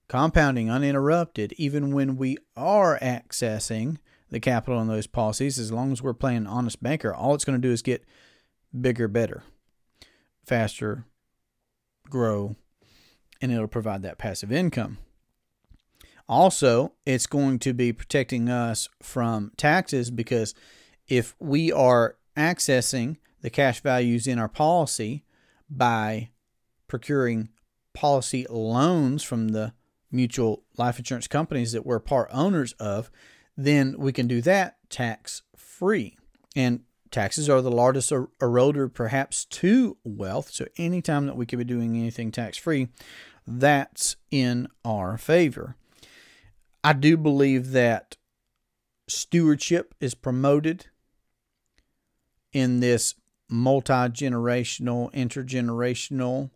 compounding 0.08 0.70
uninterrupted, 0.70 1.52
even 1.56 1.92
when 1.92 2.16
we 2.16 2.36
are 2.56 2.98
accessing 3.00 3.98
the 4.30 4.40
capital 4.40 4.80
in 4.80 4.88
those 4.88 5.06
policies. 5.06 5.58
As 5.58 5.72
long 5.72 5.92
as 5.92 6.02
we're 6.02 6.14
playing 6.14 6.46
honest 6.46 6.82
banker, 6.82 7.14
all 7.14 7.34
it's 7.34 7.44
going 7.44 7.60
to 7.60 7.68
do 7.68 7.72
is 7.72 7.82
get 7.82 8.04
bigger, 8.78 9.08
better, 9.08 9.42
faster, 10.44 11.04
grow, 12.08 12.56
and 13.40 13.52
it'll 13.52 13.66
provide 13.68 14.02
that 14.02 14.18
passive 14.18 14.52
income. 14.52 14.98
Also, 16.28 16.92
it's 17.04 17.26
going 17.26 17.58
to 17.60 17.72
be 17.72 17.92
protecting 17.92 18.48
us 18.48 18.88
from 19.00 19.52
taxes 19.56 20.10
because 20.10 20.54
if 21.06 21.36
we 21.38 21.70
are 21.70 22.16
accessing 22.36 23.16
the 23.42 23.50
cash 23.50 23.80
values 23.80 24.26
in 24.26 24.38
our 24.38 24.48
policy 24.48 25.24
by 25.70 26.30
procuring 26.88 27.48
policy 27.92 28.44
loans 28.50 29.22
from 29.22 29.48
the 29.48 29.72
mutual 30.10 30.62
life 30.76 30.98
insurance 30.98 31.26
companies 31.26 31.72
that 31.72 31.86
we're 31.86 31.98
part 31.98 32.28
owners 32.32 32.72
of, 32.74 33.10
then 33.56 33.94
we 33.98 34.12
can 34.12 34.26
do 34.26 34.40
that 34.42 34.76
tax 34.90 35.42
free. 35.56 36.16
And 36.54 36.80
taxes 37.10 37.48
are 37.48 37.62
the 37.62 37.70
largest 37.70 38.12
er-, 38.12 38.28
eroder, 38.40 38.92
perhaps, 38.92 39.44
to 39.46 39.96
wealth. 40.04 40.50
So, 40.50 40.66
anytime 40.76 41.26
that 41.26 41.36
we 41.36 41.46
could 41.46 41.58
be 41.58 41.64
doing 41.64 41.96
anything 41.96 42.30
tax 42.30 42.56
free, 42.56 42.88
that's 43.46 44.16
in 44.30 44.68
our 44.84 45.16
favor. 45.18 45.76
I 46.82 46.92
do 46.92 47.16
believe 47.16 47.72
that 47.72 48.16
stewardship 49.08 49.94
is 50.00 50.14
promoted 50.14 50.86
in 52.52 52.80
this 52.80 53.14
multi 53.48 53.92
generational, 53.92 55.12
intergenerational 55.12 56.50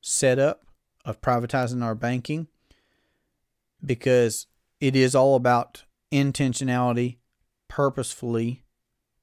setup 0.00 0.66
of 1.04 1.20
privatizing 1.20 1.82
our 1.82 1.94
banking 1.94 2.48
because 3.86 4.46
it 4.80 4.94
is 4.96 5.14
all 5.14 5.36
about 5.36 5.84
intentionality, 6.12 7.18
purposefully 7.68 8.64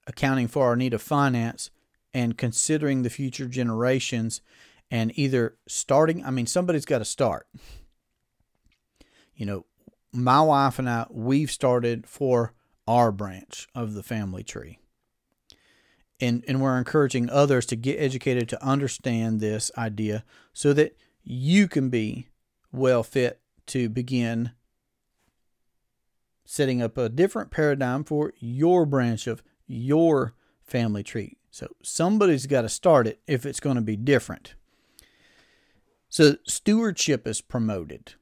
accounting 0.08 0.48
for 0.48 0.66
our 0.66 0.76
need 0.76 0.94
of 0.94 1.02
finance 1.02 1.70
and 2.14 2.38
considering 2.38 3.02
the 3.02 3.10
future 3.10 3.48
generations 3.48 4.42
and 4.90 5.12
either 5.18 5.56
starting, 5.68 6.24
I 6.26 6.32
mean, 6.32 6.46
somebody's 6.46 6.86
got 6.86 7.00
to 7.00 7.06
start. 7.06 7.48
You 9.36 9.46
know, 9.46 9.66
my 10.12 10.42
wife 10.42 10.78
and 10.78 10.90
I, 10.90 11.08
we've 11.10 11.50
started 11.52 12.06
for 12.06 12.54
our 12.88 13.12
branch 13.12 13.68
of 13.74 13.94
the 13.94 14.04
family 14.04 14.44
tree. 14.44 14.78
And, 16.20 16.44
and 16.48 16.62
we're 16.62 16.78
encouraging 16.78 17.30
others 17.30 17.66
to 17.68 17.76
get 17.76 18.00
educated 18.00 18.48
to 18.50 18.64
understand 18.64 19.40
this 19.40 19.72
idea 19.78 20.24
so 20.54 20.72
that 20.74 20.96
you 21.24 21.68
can 21.68 21.90
be 21.90 22.28
well 22.72 23.04
fit 23.04 23.40
to 23.68 23.90
begin 23.90 24.52
setting 26.46 26.82
up 26.82 26.98
a 26.98 27.10
different 27.10 27.52
paradigm 27.52 28.04
for 28.04 28.34
your 28.40 28.86
branch 28.86 29.28
of 29.28 29.44
your 29.66 30.36
family 30.62 31.04
tree. 31.04 31.38
So 31.52 31.68
somebody's 31.82 32.48
got 32.48 32.64
to 32.64 32.70
start 32.70 33.08
it 33.08 33.22
if 33.28 33.46
it's 33.46 33.60
going 33.60 33.76
to 33.76 33.82
be 33.82 33.96
different. 33.96 34.56
So 36.10 36.36
stewardship 36.46 37.28
is 37.28 37.42
promoted. 37.42 38.14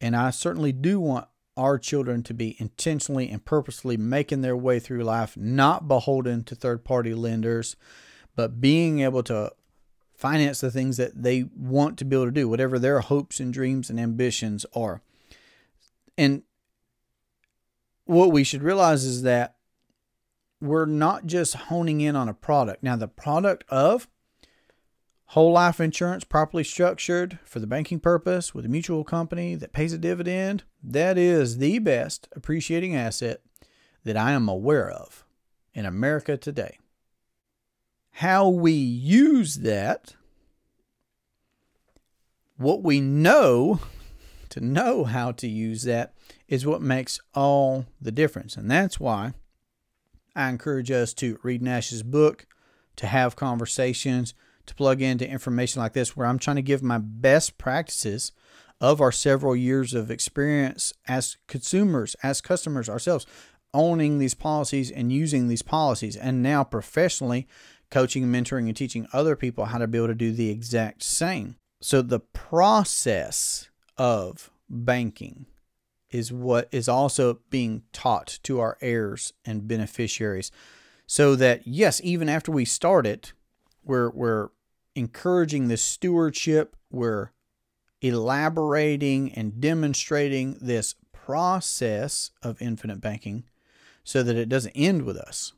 And 0.00 0.16
I 0.16 0.30
certainly 0.30 0.72
do 0.72 1.00
want 1.00 1.28
our 1.56 1.78
children 1.78 2.22
to 2.24 2.34
be 2.34 2.56
intentionally 2.58 3.28
and 3.30 3.44
purposely 3.44 3.96
making 3.96 4.40
their 4.40 4.56
way 4.56 4.80
through 4.80 5.04
life, 5.04 5.36
not 5.36 5.86
beholden 5.86 6.42
to 6.44 6.54
third 6.54 6.84
party 6.84 7.14
lenders, 7.14 7.76
but 8.34 8.60
being 8.60 9.00
able 9.00 9.22
to 9.22 9.52
finance 10.24 10.62
the 10.62 10.70
things 10.70 10.96
that 10.96 11.22
they 11.22 11.44
want 11.54 11.98
to 11.98 12.04
be 12.06 12.16
able 12.16 12.24
to 12.24 12.30
do, 12.30 12.48
whatever 12.48 12.78
their 12.78 13.00
hopes 13.00 13.40
and 13.40 13.52
dreams 13.52 13.90
and 13.90 14.00
ambitions 14.00 14.64
are. 14.74 15.02
And 16.16 16.44
what 18.06 18.32
we 18.32 18.42
should 18.42 18.62
realize 18.62 19.04
is 19.04 19.20
that 19.20 19.56
we're 20.62 20.86
not 20.86 21.26
just 21.26 21.54
honing 21.54 22.00
in 22.00 22.16
on 22.16 22.30
a 22.30 22.32
product. 22.32 22.82
Now, 22.82 22.96
the 22.96 23.06
product 23.06 23.64
of 23.68 24.08
whole 25.26 25.52
life 25.52 25.78
insurance 25.78 26.24
properly 26.24 26.64
structured 26.64 27.38
for 27.44 27.58
the 27.58 27.66
banking 27.66 28.00
purpose 28.00 28.54
with 28.54 28.64
a 28.64 28.68
mutual 28.68 29.04
company 29.04 29.54
that 29.56 29.74
pays 29.74 29.92
a 29.92 29.98
dividend, 29.98 30.64
that 30.82 31.18
is 31.18 31.58
the 31.58 31.80
best 31.80 32.28
appreciating 32.34 32.96
asset 32.96 33.42
that 34.04 34.16
I 34.16 34.32
am 34.32 34.48
aware 34.48 34.88
of 34.88 35.26
in 35.74 35.84
America 35.84 36.38
today. 36.38 36.78
How 38.18 38.48
we 38.48 38.72
use 38.72 39.56
that, 39.56 40.14
what 42.56 42.82
we 42.82 43.00
know 43.00 43.80
to 44.50 44.60
know 44.60 45.02
how 45.02 45.32
to 45.32 45.48
use 45.48 45.82
that 45.82 46.14
is 46.46 46.64
what 46.64 46.80
makes 46.80 47.18
all 47.34 47.86
the 48.00 48.12
difference. 48.12 48.56
And 48.56 48.70
that's 48.70 49.00
why 49.00 49.32
I 50.36 50.48
encourage 50.48 50.92
us 50.92 51.12
to 51.14 51.40
read 51.42 51.60
Nash's 51.60 52.04
book, 52.04 52.46
to 52.96 53.08
have 53.08 53.34
conversations, 53.34 54.32
to 54.66 54.74
plug 54.76 55.02
into 55.02 55.28
information 55.28 55.82
like 55.82 55.92
this, 55.92 56.16
where 56.16 56.28
I'm 56.28 56.38
trying 56.38 56.56
to 56.56 56.62
give 56.62 56.84
my 56.84 56.98
best 56.98 57.58
practices 57.58 58.30
of 58.80 59.00
our 59.00 59.10
several 59.10 59.56
years 59.56 59.92
of 59.92 60.08
experience 60.08 60.92
as 61.08 61.36
consumers, 61.48 62.14
as 62.22 62.40
customers 62.40 62.88
ourselves, 62.88 63.26
owning 63.72 64.18
these 64.18 64.34
policies 64.34 64.88
and 64.90 65.12
using 65.12 65.48
these 65.48 65.62
policies, 65.62 66.16
and 66.16 66.44
now 66.44 66.62
professionally 66.62 67.48
coaching, 67.94 68.26
mentoring, 68.26 68.66
and 68.66 68.76
teaching 68.76 69.06
other 69.12 69.36
people 69.36 69.66
how 69.66 69.78
to 69.78 69.86
be 69.86 69.98
able 69.98 70.08
to 70.08 70.16
do 70.16 70.32
the 70.32 70.50
exact 70.50 71.00
same. 71.00 71.54
So 71.80 72.02
the 72.02 72.18
process 72.18 73.70
of 73.96 74.50
banking 74.68 75.46
is 76.10 76.32
what 76.32 76.68
is 76.72 76.88
also 76.88 77.38
being 77.50 77.82
taught 77.92 78.40
to 78.42 78.58
our 78.58 78.76
heirs 78.80 79.32
and 79.44 79.68
beneficiaries 79.68 80.50
so 81.06 81.36
that 81.36 81.66
yes 81.66 82.00
even 82.02 82.28
after 82.28 82.50
we 82.50 82.64
start 82.64 83.06
it 83.06 83.32
we're 83.84 84.10
we're 84.10 84.48
encouraging 84.94 85.68
this 85.68 85.82
stewardship 85.82 86.76
we're 86.90 87.30
elaborating 88.00 89.32
and 89.34 89.60
demonstrating 89.60 90.56
this 90.60 90.94
process 91.12 92.30
of 92.42 92.60
infinite 92.62 93.00
banking 93.00 93.44
so 94.02 94.22
that 94.22 94.36
it 94.36 94.48
doesn't 94.48 94.72
end 94.72 95.02
with 95.02 95.16
us 95.16 95.52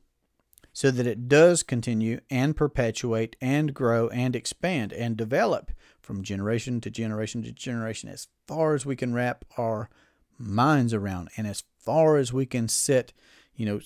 so 0.76 0.90
that 0.90 1.06
it 1.06 1.26
does 1.26 1.62
continue 1.62 2.20
and 2.28 2.54
perpetuate 2.54 3.34
and 3.40 3.72
grow 3.72 4.08
and 4.08 4.36
expand 4.36 4.92
and 4.92 5.16
develop 5.16 5.72
from 6.02 6.22
generation 6.22 6.82
to 6.82 6.90
generation 6.90 7.42
to 7.42 7.50
generation 7.50 8.10
as 8.10 8.28
far 8.46 8.74
as 8.74 8.84
we 8.84 8.94
can 8.94 9.14
wrap 9.14 9.46
our 9.56 9.88
minds 10.36 10.92
around 10.92 11.30
and 11.34 11.46
as 11.46 11.64
far 11.78 12.18
as 12.18 12.30
we 12.30 12.44
can 12.44 12.68
sit, 12.68 13.14
you 13.54 13.64
know. 13.64 13.80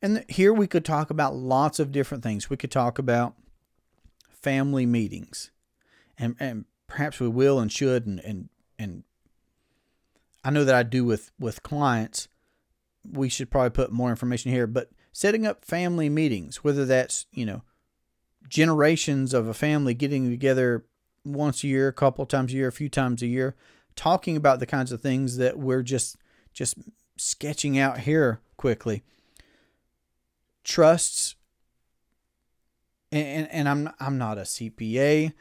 And 0.00 0.24
here 0.28 0.52
we 0.52 0.68
could 0.68 0.84
talk 0.84 1.10
about 1.10 1.34
lots 1.34 1.80
of 1.80 1.90
different 1.90 2.22
things. 2.22 2.48
We 2.48 2.56
could 2.56 2.70
talk 2.70 2.96
about 3.00 3.34
family 4.28 4.86
meetings, 4.86 5.50
and, 6.16 6.36
and 6.38 6.64
perhaps 6.86 7.18
we 7.18 7.26
will 7.26 7.58
and 7.58 7.72
should, 7.72 8.06
and, 8.06 8.20
and, 8.20 8.50
and 8.78 9.02
I 10.44 10.50
know 10.50 10.62
that 10.62 10.76
I 10.76 10.84
do 10.84 11.04
with, 11.04 11.32
with 11.40 11.64
clients. 11.64 12.28
We 13.04 13.28
should 13.28 13.50
probably 13.50 13.70
put 13.70 13.90
more 13.90 14.10
information 14.10 14.52
here, 14.52 14.68
but 14.68 14.90
setting 15.16 15.46
up 15.46 15.64
family 15.64 16.10
meetings, 16.10 16.62
whether 16.62 16.84
that's, 16.84 17.24
you 17.32 17.46
know, 17.46 17.62
generations 18.50 19.32
of 19.32 19.48
a 19.48 19.54
family 19.54 19.94
getting 19.94 20.28
together 20.28 20.84
once 21.24 21.64
a 21.64 21.68
year, 21.68 21.88
a 21.88 21.92
couple 21.92 22.26
times 22.26 22.52
a 22.52 22.56
year, 22.56 22.68
a 22.68 22.72
few 22.72 22.90
times 22.90 23.22
a 23.22 23.26
year, 23.26 23.56
talking 23.94 24.36
about 24.36 24.60
the 24.60 24.66
kinds 24.66 24.92
of 24.92 25.00
things 25.00 25.38
that 25.38 25.58
we're 25.58 25.82
just 25.82 26.18
just 26.52 26.74
sketching 27.16 27.78
out 27.78 28.00
here 28.00 28.42
quickly. 28.58 29.04
Trusts 30.64 31.34
and, 33.10 33.48
and 33.50 33.70
I'm 33.70 33.88
I'm 33.98 34.18
not 34.18 34.36
a 34.36 34.42
CPA, 34.42 35.32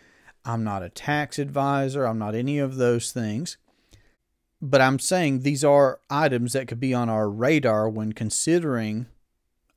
I'm 0.45 0.63
not 0.63 0.83
a 0.83 0.89
tax 0.89 1.37
advisor, 1.37 2.05
I'm 2.05 2.17
not 2.17 2.33
any 2.33 2.59
of 2.59 2.77
those 2.77 3.11
things. 3.11 3.57
But 4.61 4.79
I'm 4.79 4.99
saying 4.99 5.41
these 5.41 5.65
are 5.65 5.99
items 6.09 6.53
that 6.53 6.69
could 6.69 6.79
be 6.79 6.93
on 6.93 7.09
our 7.09 7.29
radar 7.29 7.89
when 7.89 8.13
considering 8.13 9.07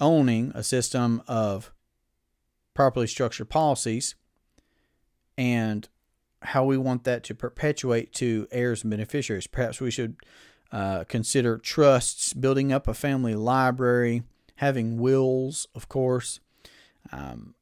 owning 0.00 0.52
a 0.54 0.62
system 0.62 1.22
of 1.26 1.72
properly 2.74 3.06
structured 3.06 3.48
policies 3.48 4.14
and 5.36 5.88
how 6.42 6.64
we 6.64 6.76
want 6.76 7.04
that 7.04 7.24
to 7.24 7.34
perpetuate 7.34 8.12
to 8.14 8.46
heirs 8.50 8.82
and 8.82 8.90
beneficiaries. 8.90 9.46
Perhaps 9.46 9.80
we 9.80 9.90
should 9.90 10.16
uh, 10.70 11.04
consider 11.04 11.58
trusts, 11.58 12.32
building 12.32 12.72
up 12.72 12.86
a 12.86 12.94
family 12.94 13.34
library, 13.34 14.22
having 14.56 14.98
wills, 14.98 15.66
of 15.74 15.88
course, 15.88 16.40
um, 17.10 17.54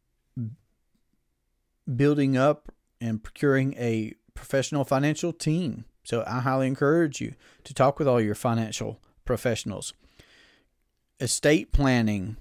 building 1.94 2.36
up 2.36 2.72
and 3.00 3.22
procuring 3.22 3.74
a 3.74 4.12
professional 4.34 4.84
financial 4.84 5.32
team. 5.32 5.84
So 6.04 6.24
I 6.26 6.40
highly 6.40 6.66
encourage 6.66 7.20
you 7.20 7.34
to 7.64 7.74
talk 7.74 7.98
with 7.98 8.08
all 8.08 8.20
your 8.20 8.34
financial 8.34 9.00
professionals. 9.24 9.92
Estate 11.18 11.72
planning, 11.72 12.36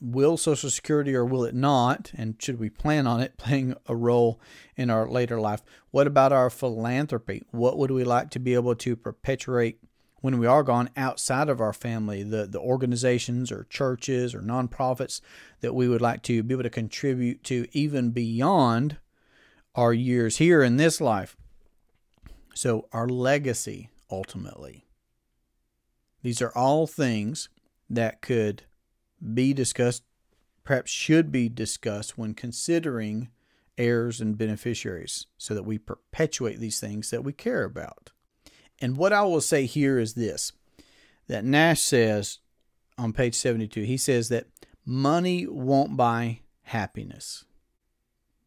will 0.00 0.36
Social 0.36 0.70
Security 0.70 1.14
or 1.14 1.24
will 1.24 1.44
it 1.44 1.54
not? 1.54 2.10
And 2.14 2.36
should 2.40 2.58
we 2.58 2.70
plan 2.70 3.06
on 3.06 3.20
it 3.20 3.36
playing 3.36 3.74
a 3.86 3.94
role 3.94 4.40
in 4.76 4.90
our 4.90 5.08
later 5.08 5.40
life? 5.40 5.62
What 5.90 6.06
about 6.06 6.32
our 6.32 6.50
philanthropy? 6.50 7.44
What 7.50 7.78
would 7.78 7.90
we 7.90 8.04
like 8.04 8.30
to 8.30 8.38
be 8.38 8.54
able 8.54 8.74
to 8.76 8.96
perpetuate 8.96 9.78
when 10.20 10.38
we 10.38 10.46
are 10.46 10.62
gone 10.62 10.90
outside 10.96 11.48
of 11.48 11.60
our 11.60 11.72
family, 11.72 12.22
the, 12.22 12.46
the 12.46 12.60
organizations 12.60 13.50
or 13.50 13.66
churches 13.70 14.34
or 14.34 14.40
nonprofits 14.40 15.20
that 15.60 15.74
we 15.74 15.88
would 15.88 16.02
like 16.02 16.22
to 16.22 16.42
be 16.42 16.54
able 16.54 16.62
to 16.62 16.70
contribute 16.70 17.42
to 17.44 17.66
even 17.72 18.10
beyond 18.10 18.98
our 19.74 19.94
years 19.94 20.36
here 20.36 20.62
in 20.62 20.76
this 20.76 21.00
life. 21.00 21.36
So, 22.54 22.86
our 22.92 23.08
legacy 23.08 23.88
ultimately. 24.10 24.84
These 26.22 26.42
are 26.42 26.52
all 26.54 26.86
things 26.86 27.48
that 27.90 28.22
could 28.22 28.62
be 29.34 29.52
discussed, 29.52 30.04
perhaps 30.64 30.90
should 30.90 31.30
be 31.30 31.48
discussed 31.48 32.16
when 32.16 32.32
considering 32.32 33.28
heirs 33.76 34.20
and 34.20 34.38
beneficiaries 34.38 35.26
so 35.36 35.54
that 35.54 35.64
we 35.64 35.76
perpetuate 35.76 36.60
these 36.60 36.80
things 36.80 37.10
that 37.10 37.24
we 37.24 37.32
care 37.32 37.64
about. 37.64 38.12
And 38.80 38.96
what 38.96 39.12
I 39.12 39.22
will 39.22 39.40
say 39.40 39.66
here 39.66 39.98
is 39.98 40.14
this 40.14 40.52
that 41.26 41.44
Nash 41.44 41.80
says 41.80 42.38
on 42.98 43.12
page 43.12 43.34
72, 43.34 43.82
he 43.82 43.96
says 43.96 44.28
that 44.28 44.46
money 44.84 45.46
won't 45.46 45.96
buy 45.96 46.40
happiness, 46.62 47.44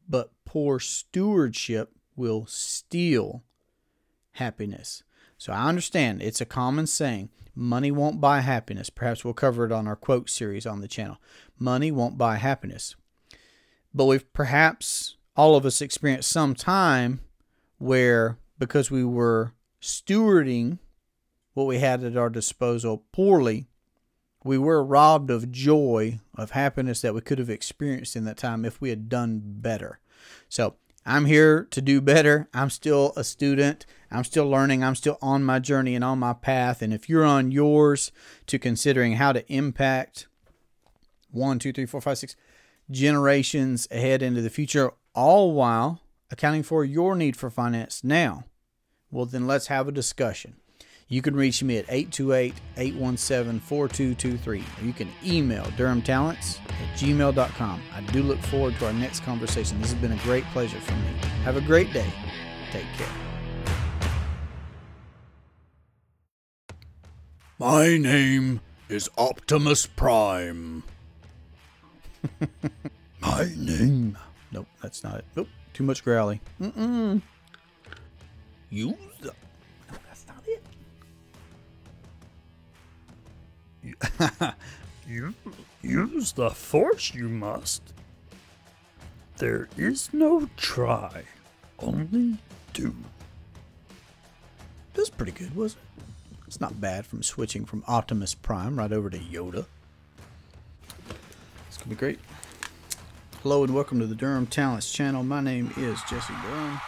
but 0.08 0.32
poor 0.46 0.80
stewardship 0.80 1.92
will 2.16 2.46
steal 2.46 3.44
happiness. 4.34 5.04
So 5.38 5.52
I 5.52 5.68
understand 5.68 6.22
it's 6.22 6.42
a 6.42 6.46
common 6.46 6.88
saying 6.88 7.30
money 7.56 7.92
won't 7.92 8.22
buy 8.22 8.42
happiness. 8.42 8.90
Perhaps 8.90 9.24
we'll 9.24 9.34
cover 9.34 9.66
it 9.66 9.72
on 9.72 9.88
our 9.88 9.96
quote 9.96 10.30
series 10.30 10.66
on 10.66 10.82
the 10.82 10.88
channel. 10.88 11.18
Money 11.58 11.92
won't 11.92 12.18
buy 12.18 12.38
happiness. 12.38 12.96
But 13.94 14.06
we've 14.06 14.32
perhaps 14.34 15.18
all 15.36 15.56
of 15.56 15.66
us 15.66 15.82
experienced 15.82 16.32
some 16.32 16.56
time 16.56 17.22
where 17.78 18.38
because 18.58 18.90
we 18.90 19.04
were 19.04 19.54
stewarding 19.82 20.80
what 21.54 21.68
we 21.68 21.80
had 21.80 22.04
at 22.04 22.18
our 22.18 22.30
disposal 22.30 23.04
poorly, 23.12 23.68
we 24.44 24.58
were 24.58 24.84
robbed 24.84 25.30
of 25.30 25.52
joy, 25.52 26.20
of 26.36 26.52
happiness 26.52 27.02
that 27.02 27.14
we 27.14 27.22
could 27.22 27.40
have 27.40 27.50
experienced 27.50 28.16
in 28.16 28.26
that 28.26 28.38
time 28.38 28.66
if 28.66 28.82
we 28.82 28.90
had 28.90 29.10
done 29.10 29.42
better. 29.44 30.00
So 30.50 30.76
I'm 31.06 31.26
here 31.26 31.68
to 31.72 31.82
do 31.82 32.02
better. 32.02 32.50
I'm 32.54 32.70
still 32.70 33.14
a 33.16 33.24
student. 33.24 33.86
I'm 34.14 34.24
still 34.24 34.48
learning. 34.48 34.84
I'm 34.84 34.96
still 34.96 35.18
on 35.22 35.44
my 35.44 35.60
journey 35.60 35.96
and 35.96 36.04
on 36.04 36.20
my 36.20 36.34
path. 36.34 36.82
And 36.82 36.94
if 36.94 37.10
you're 37.10 37.26
on 37.26 37.52
yours 37.52 38.12
to 38.48 38.60
considering 38.60 39.14
how 39.14 39.34
to 39.34 39.52
impact 39.52 40.28
one, 41.32 41.60
two, 41.60 41.74
three, 41.74 41.86
four, 41.86 42.02
five, 42.02 42.18
six 42.18 42.36
generations 42.92 43.88
ahead 43.92 44.22
into 44.22 44.42
the 44.42 44.50
future, 44.50 44.92
all 45.16 45.54
while 45.54 46.02
accounting 46.30 46.64
for 46.64 46.86
your 46.86 47.16
need 47.16 47.36
for 47.36 47.50
finance 47.50 48.04
now, 48.04 48.44
well, 49.12 49.26
then 49.26 49.48
let's 49.48 49.68
have 49.68 49.88
a 49.88 49.92
discussion. 49.92 50.56
You 51.08 51.22
can 51.22 51.36
reach 51.36 51.62
me 51.62 51.78
at 51.78 51.86
828 51.90 52.56
817 52.78 53.60
4223. 53.60 54.64
You 54.84 54.94
can 54.94 55.10
email 55.24 55.66
DurhamTalents 55.78 56.60
at 56.60 56.98
gmail.com. 56.98 57.82
I 57.94 58.02
do 58.12 58.24
look 58.24 58.40
forward 58.40 58.76
to 58.80 58.88
our 58.88 58.94
next 58.94 59.20
conversation. 59.22 59.80
This 59.80 59.92
has 59.92 60.02
been 60.02 60.14
a 60.14 60.24
great 60.24 60.46
pleasure 60.46 60.80
for 60.80 60.94
me. 60.94 61.10
Have 61.44 61.58
a 61.58 61.62
great 61.62 61.94
day. 61.94 62.12
Take 62.72 62.92
care. 62.98 63.23
My 67.64 67.96
name 67.96 68.60
is 68.90 69.10
Optimus 69.18 69.86
Prime. 69.86 70.84
My 73.22 73.50
name. 73.56 74.18
Nope, 74.52 74.68
that's 74.82 75.02
not 75.02 75.20
it. 75.20 75.26
Nope, 75.34 75.48
too 75.72 75.86
much 75.86 76.04
growly. 76.04 76.42
Mm-mm. 76.60 77.22
You. 78.70 78.98
No, 79.24 79.32
that's 80.06 80.26
not 80.28 80.44
it. 83.86 84.56
you 85.08 85.34
use 85.82 86.34
the 86.34 86.50
force 86.50 87.14
you 87.14 87.30
must. 87.30 87.94
There 89.38 89.70
is 89.78 90.10
no 90.12 90.50
try, 90.58 91.24
only 91.80 92.40
do. 92.74 92.94
That's 94.96 95.10
pretty 95.10 95.32
good, 95.32 95.56
wasn't 95.56 95.84
it? 95.84 95.93
It's 96.54 96.62
not 96.62 96.80
bad 96.80 97.08
from 97.08 97.24
switching 97.24 97.66
from 97.66 97.84
Optimus 97.88 98.36
Prime 98.36 98.78
right 98.78 98.92
over 98.92 99.10
to 99.10 99.18
Yoda. 99.18 99.66
It's 101.68 101.78
gonna 101.80 101.90
be 101.90 101.96
great. 101.96 102.20
Hello 103.42 103.64
and 103.64 103.74
welcome 103.74 104.00
to 104.00 104.06
the 104.06 104.14
Durham 104.14 104.46
Talents 104.46 104.92
channel. 104.94 105.24
My 105.24 105.42
name 105.42 105.74
is 105.78 106.00
Jesse 106.08 106.32
Durham. 106.44 106.80